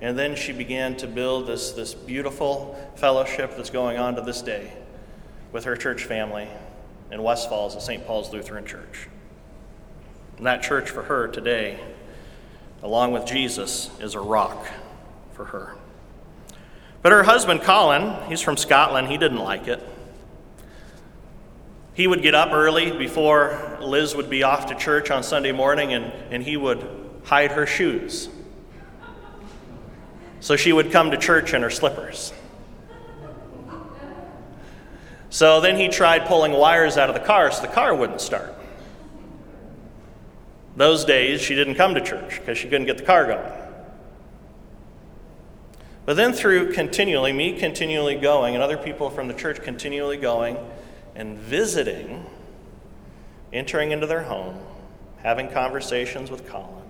And 0.00 0.18
then 0.18 0.36
she 0.36 0.52
began 0.52 0.96
to 0.98 1.06
build 1.06 1.46
this, 1.46 1.72
this 1.72 1.94
beautiful 1.94 2.76
fellowship 2.96 3.56
that's 3.56 3.70
going 3.70 3.98
on 3.98 4.16
to 4.16 4.22
this 4.22 4.42
day 4.42 4.72
with 5.52 5.64
her 5.64 5.76
church 5.76 6.04
family 6.04 6.48
in 7.10 7.22
West 7.22 7.48
Falls 7.48 7.76
at 7.76 7.82
St. 7.82 8.06
Paul's 8.06 8.32
Lutheran 8.32 8.64
Church. 8.64 9.08
And 10.38 10.46
that 10.46 10.62
church 10.62 10.90
for 10.90 11.02
her 11.04 11.28
today, 11.28 11.78
along 12.82 13.12
with 13.12 13.26
Jesus, 13.26 13.90
is 14.00 14.14
a 14.14 14.20
rock 14.20 14.66
for 15.44 15.60
her. 15.60 15.76
But 17.02 17.12
her 17.12 17.24
husband, 17.24 17.62
Colin, 17.62 18.14
he's 18.28 18.40
from 18.40 18.56
Scotland, 18.56 19.08
he 19.08 19.18
didn't 19.18 19.40
like 19.40 19.66
it. 19.66 19.84
He 21.94 22.06
would 22.06 22.22
get 22.22 22.34
up 22.34 22.52
early 22.52 22.90
before 22.92 23.78
Liz 23.80 24.14
would 24.14 24.30
be 24.30 24.44
off 24.44 24.66
to 24.66 24.74
church 24.74 25.10
on 25.10 25.22
Sunday 25.22 25.52
morning 25.52 25.92
and, 25.92 26.04
and 26.30 26.42
he 26.42 26.56
would 26.56 26.86
hide 27.24 27.52
her 27.52 27.66
shoes. 27.66 28.28
So 30.40 30.56
she 30.56 30.72
would 30.72 30.90
come 30.90 31.10
to 31.10 31.16
church 31.16 31.54
in 31.54 31.62
her 31.62 31.70
slippers. 31.70 32.32
So 35.28 35.60
then 35.60 35.76
he 35.76 35.88
tried 35.88 36.26
pulling 36.26 36.52
wires 36.52 36.96
out 36.96 37.08
of 37.08 37.14
the 37.14 37.20
car 37.20 37.50
so 37.50 37.62
the 37.62 37.68
car 37.68 37.94
wouldn't 37.94 38.20
start. 38.20 38.54
Those 40.76 41.04
days, 41.04 41.40
she 41.40 41.54
didn't 41.54 41.74
come 41.74 41.94
to 41.94 42.00
church 42.00 42.38
because 42.38 42.56
she 42.56 42.68
couldn't 42.68 42.86
get 42.86 42.96
the 42.96 43.04
car 43.04 43.26
going. 43.26 43.61
But 46.04 46.16
then, 46.16 46.32
through 46.32 46.72
continually, 46.72 47.32
me 47.32 47.58
continually 47.58 48.16
going, 48.16 48.54
and 48.54 48.62
other 48.62 48.76
people 48.76 49.08
from 49.08 49.28
the 49.28 49.34
church 49.34 49.62
continually 49.62 50.16
going 50.16 50.56
and 51.14 51.38
visiting, 51.38 52.26
entering 53.52 53.92
into 53.92 54.06
their 54.06 54.24
home, 54.24 54.58
having 55.18 55.48
conversations 55.48 56.30
with 56.30 56.48
Colin, 56.48 56.84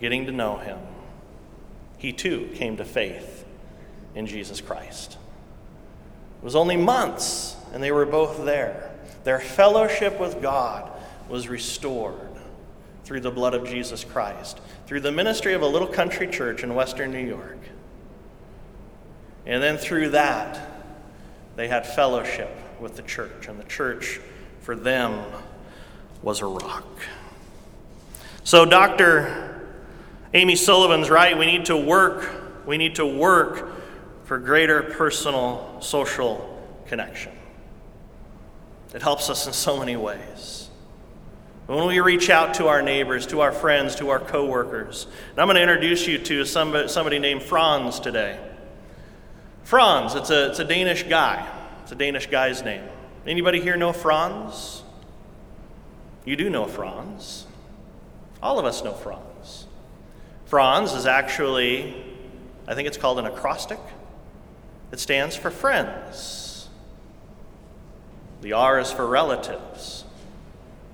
getting 0.00 0.26
to 0.26 0.32
know 0.32 0.56
him, 0.56 0.78
he 1.98 2.12
too 2.12 2.50
came 2.54 2.76
to 2.76 2.84
faith 2.84 3.44
in 4.14 4.26
Jesus 4.26 4.60
Christ. 4.60 5.16
It 6.40 6.44
was 6.44 6.56
only 6.56 6.76
months, 6.76 7.56
and 7.72 7.82
they 7.82 7.92
were 7.92 8.06
both 8.06 8.44
there. 8.44 8.90
Their 9.24 9.40
fellowship 9.40 10.18
with 10.18 10.42
God 10.42 10.90
was 11.28 11.48
restored 11.48 12.20
through 13.04 13.20
the 13.20 13.30
blood 13.30 13.54
of 13.54 13.68
Jesus 13.68 14.04
Christ, 14.04 14.60
through 14.86 15.00
the 15.00 15.12
ministry 15.12 15.54
of 15.54 15.62
a 15.62 15.66
little 15.66 15.88
country 15.88 16.26
church 16.26 16.64
in 16.64 16.74
western 16.74 17.12
New 17.12 17.24
York. 17.24 17.58
And 19.46 19.62
then 19.62 19.78
through 19.78 20.10
that, 20.10 20.60
they 21.54 21.68
had 21.68 21.86
fellowship 21.86 22.50
with 22.80 22.96
the 22.96 23.02
church, 23.02 23.48
and 23.48 23.58
the 23.58 23.64
church 23.64 24.20
for 24.60 24.74
them 24.76 25.24
was 26.22 26.40
a 26.40 26.46
rock. 26.46 26.86
So, 28.44 28.64
Dr. 28.64 29.60
Amy 30.34 30.56
Sullivan's 30.56 31.08
right. 31.08 31.38
We 31.38 31.46
need 31.46 31.66
to 31.66 31.76
work. 31.76 32.66
We 32.66 32.76
need 32.76 32.96
to 32.96 33.06
work 33.06 33.72
for 34.24 34.38
greater 34.38 34.82
personal, 34.82 35.78
social 35.80 36.52
connection. 36.86 37.32
It 38.92 39.02
helps 39.02 39.30
us 39.30 39.46
in 39.46 39.52
so 39.52 39.78
many 39.78 39.96
ways. 39.96 40.68
When 41.66 41.86
we 41.86 41.98
reach 42.00 42.30
out 42.30 42.54
to 42.54 42.66
our 42.68 42.82
neighbors, 42.82 43.26
to 43.28 43.40
our 43.40 43.52
friends, 43.52 43.96
to 43.96 44.10
our 44.10 44.20
coworkers, 44.20 45.06
and 45.30 45.40
I'm 45.40 45.46
going 45.46 45.56
to 45.56 45.62
introduce 45.62 46.06
you 46.06 46.18
to 46.18 46.44
somebody, 46.44 46.88
somebody 46.88 47.18
named 47.18 47.42
Frans 47.42 47.98
today. 47.98 48.38
Frans, 49.66 50.14
it's 50.14 50.30
a, 50.30 50.50
it's 50.50 50.60
a 50.60 50.64
Danish 50.64 51.02
guy. 51.02 51.44
It's 51.82 51.90
a 51.90 51.96
Danish 51.96 52.28
guy's 52.28 52.62
name. 52.62 52.84
Anybody 53.26 53.60
here 53.60 53.76
know 53.76 53.92
Frans? 53.92 54.84
You 56.24 56.36
do 56.36 56.48
know 56.48 56.66
Frans. 56.66 57.48
All 58.40 58.60
of 58.60 58.64
us 58.64 58.84
know 58.84 58.92
Frans. 58.92 59.66
Frans 60.44 60.92
is 60.92 61.04
actually, 61.04 61.96
I 62.68 62.76
think 62.76 62.86
it's 62.86 62.96
called 62.96 63.18
an 63.18 63.26
acrostic. 63.26 63.80
It 64.92 65.00
stands 65.00 65.34
for 65.34 65.50
friends. 65.50 66.68
The 68.42 68.52
R 68.52 68.78
is 68.78 68.92
for 68.92 69.04
relatives. 69.04 70.04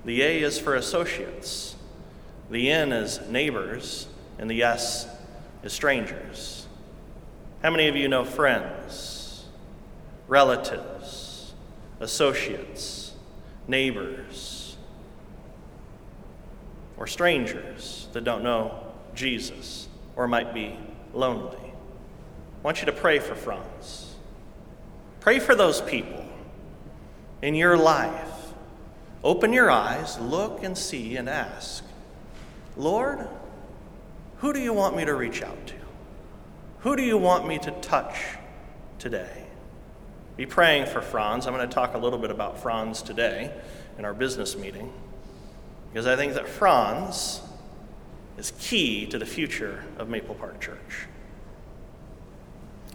The 0.03 0.23
A 0.23 0.41
is 0.41 0.57
for 0.57 0.73
associates. 0.73 1.75
The 2.49 2.71
N 2.71 2.91
is 2.91 3.19
neighbors. 3.29 4.07
And 4.39 4.49
the 4.49 4.63
S 4.63 5.05
is 5.61 5.73
strangers. 5.73 6.62
How 7.63 7.69
many 7.71 7.87
of 7.87 7.95
you 7.95 8.09
know 8.09 8.25
friends, 8.25 9.45
relatives, 10.27 11.53
associates, 12.01 13.13
neighbors, 13.69 14.75
or 16.97 17.07
strangers 17.07 18.09
that 18.11 18.25
don't 18.25 18.43
know 18.43 18.83
Jesus 19.15 19.87
or 20.17 20.27
might 20.27 20.53
be 20.53 20.77
lonely? 21.13 21.55
I 21.55 22.61
want 22.63 22.81
you 22.81 22.85
to 22.87 22.91
pray 22.91 23.19
for 23.19 23.33
Frans. 23.33 24.13
Pray 25.21 25.39
for 25.39 25.55
those 25.55 25.79
people 25.79 26.25
in 27.41 27.55
your 27.55 27.77
life. 27.77 28.29
Open 29.23 29.53
your 29.53 29.71
eyes, 29.71 30.19
look 30.19 30.63
and 30.63 30.77
see, 30.77 31.15
and 31.15 31.29
ask 31.29 31.85
Lord, 32.75 33.25
who 34.39 34.51
do 34.51 34.59
you 34.59 34.73
want 34.73 34.97
me 34.97 35.05
to 35.05 35.13
reach 35.13 35.41
out 35.41 35.67
to? 35.67 35.82
Who 36.83 36.97
do 36.97 37.01
you 37.01 37.17
want 37.17 37.47
me 37.47 37.59
to 37.59 37.71
touch 37.71 38.17
today? 38.99 39.45
Be 40.35 40.45
praying 40.45 40.87
for 40.87 40.99
Frans. 40.99 41.47
I'm 41.47 41.53
going 41.53 41.67
to 41.67 41.73
talk 41.73 41.93
a 41.93 41.97
little 41.97 42.19
bit 42.19 42.29
about 42.29 42.61
Frans 42.61 43.01
today 43.01 43.53
in 43.97 44.03
our 44.03 44.13
business 44.13 44.57
meeting 44.57 44.91
because 45.89 46.05
I 46.07 46.17
think 46.17 46.33
that 46.33 46.45
Frans 46.45 47.39
is 48.37 48.51
key 48.59 49.05
to 49.05 49.17
the 49.17 49.25
future 49.25 49.85
of 49.97 50.09
Maple 50.09 50.35
Park 50.35 50.59
Church. 50.59 51.07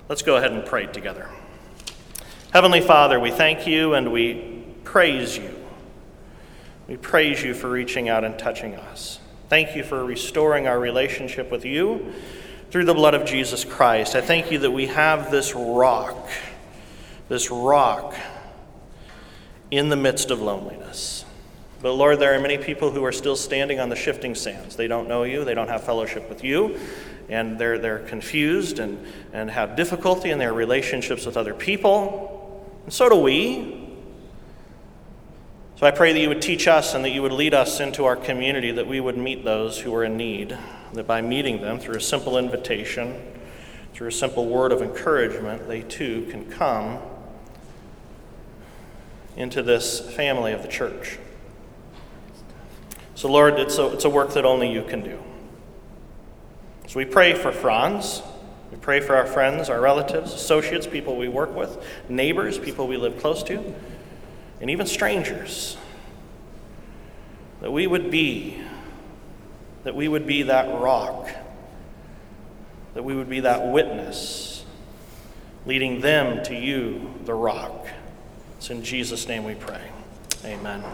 Let's 0.07 0.21
go 0.21 0.37
ahead 0.37 0.53
and 0.53 0.67
pray 0.67 0.85
together. 0.87 1.31
Heavenly 2.53 2.83
Father, 2.83 3.19
we 3.19 3.31
thank 3.31 3.67
you 3.67 3.95
and 3.95 4.13
we 4.13 4.65
praise 4.85 5.39
you. 5.39 5.55
We 6.89 6.99
praise 6.99 7.43
you 7.43 7.55
for 7.55 7.71
reaching 7.71 8.11
out 8.11 8.23
and 8.23 8.39
touching 8.39 8.75
us. 8.75 9.19
Thank 9.49 9.75
you 9.75 9.83
for 9.83 10.05
restoring 10.05 10.67
our 10.67 10.79
relationship 10.79 11.51
with 11.51 11.65
you 11.65 12.13
through 12.71 12.85
the 12.85 12.95
blood 12.95 13.15
of 13.15 13.25
Jesus 13.25 13.65
Christ. 13.65 14.15
I 14.15 14.21
thank 14.21 14.51
you 14.51 14.59
that 14.61 14.71
we 14.71 14.89
have 14.89 15.31
this 15.31 15.55
rock, 15.55 16.29
this 17.29 17.51
rock 17.51 18.15
in 19.71 19.89
the 19.89 19.97
midst 19.97 20.31
of 20.31 20.41
loneliness. 20.41 21.25
But 21.81 21.93
Lord, 21.93 22.19
there 22.19 22.35
are 22.35 22.41
many 22.41 22.59
people 22.59 22.91
who 22.91 23.05
are 23.05 23.13
still 23.13 23.37
standing 23.37 23.81
on 23.81 23.89
the 23.89 23.97
shifting 23.97 24.35
sands. 24.35 24.77
They 24.77 24.89
don't 24.89 25.09
know 25.09 25.23
you, 25.23 25.45
they 25.45 25.55
don't 25.55 25.69
have 25.69 25.85
fellowship 25.85 26.29
with 26.29 26.45
you, 26.45 26.79
and 27.29 27.59
they're, 27.59 27.79
they're 27.79 28.01
confused 28.01 28.81
and, 28.81 29.07
and 29.33 29.51
have 29.51 29.77
difficulty 29.77 30.31
in 30.31 30.39
their 30.39 30.53
relationships 30.53 31.25
with 31.25 31.37
other 31.37 31.55
people. 31.55 32.67
And 32.85 32.93
so 32.93 33.09
do 33.09 33.17
we. 33.17 33.87
So 35.77 35.87
I 35.87 35.93
pray 35.93 36.13
that 36.13 36.19
you 36.19 36.29
would 36.29 36.43
teach 36.43 36.67
us 36.67 36.95
and 36.95 37.05
that 37.05 37.11
you 37.11 37.23
would 37.23 37.33
lead 37.33 37.55
us 37.55 37.79
into 37.79 38.05
our 38.05 38.17
community, 38.17 38.73
that 38.73 38.89
we 38.89 38.99
would 38.99 39.17
meet 39.17 39.45
those 39.45 39.79
who 39.79 39.95
are 39.95 40.05
in 40.05 40.17
need 40.17 40.59
that 40.93 41.07
by 41.07 41.21
meeting 41.21 41.61
them 41.61 41.79
through 41.79 41.97
a 41.97 42.01
simple 42.01 42.39
invitation, 42.39 43.21
through 43.93 44.09
a 44.09 44.13
simple 44.13 44.47
word 44.47 44.73
of 44.73 44.83
encouragement, 44.83 45.69
they 45.69 45.83
too 45.83 46.27
can 46.31 46.51
come 46.51 46.99
into 49.37 49.63
this 49.63 50.01
family 50.01 50.53
of 50.53 50.63
the 50.63 50.69
church. 50.69 51.19
So, 53.15 53.31
Lord, 53.31 53.59
it's 53.59 53.79
a, 53.79 53.89
it's 53.93 54.05
a 54.05 54.11
work 54.11 54.35
that 54.35 54.45
only 54.45 54.73
you 54.73 54.83
can 54.83 55.03
do. 55.03 55.19
So 56.87 56.99
we 56.99 57.05
pray 57.05 57.35
for 57.35 57.53
Frans. 57.53 58.23
We 58.71 58.79
pray 58.79 59.01
for 59.01 59.17
our 59.17 59.27
friends, 59.27 59.69
our 59.69 59.81
relatives, 59.81 60.33
associates, 60.33 60.87
people 60.87 61.17
we 61.17 61.29
work 61.29 61.55
with, 61.55 61.85
neighbors, 62.09 62.59
people 62.59 62.87
we 62.87 62.97
live 62.97 63.19
close 63.19 63.43
to, 63.45 63.75
and 64.61 64.71
even 64.71 64.87
strangers. 64.87 65.77
That 67.61 67.73
we 67.73 67.87
would 67.87 68.11
be 68.11 68.63
that 69.89 69.95
we 69.95 70.07
would 70.07 70.27
be 70.27 70.43
that 70.43 70.69
rock, 70.83 71.31
that 72.93 73.03
we 73.03 73.15
would 73.15 73.31
be 73.31 73.41
that 73.41 73.69
witness, 73.69 74.63
leading 75.65 76.03
them 76.03 76.45
to 76.45 76.55
you, 76.55 77.15
the 77.25 77.33
rock. 77.33 77.87
It's 78.59 78.69
in 78.69 78.85
Jesus' 78.85 79.27
name 79.27 79.45
we 79.45 79.55
pray. 79.55 79.81
Amen. 80.45 80.85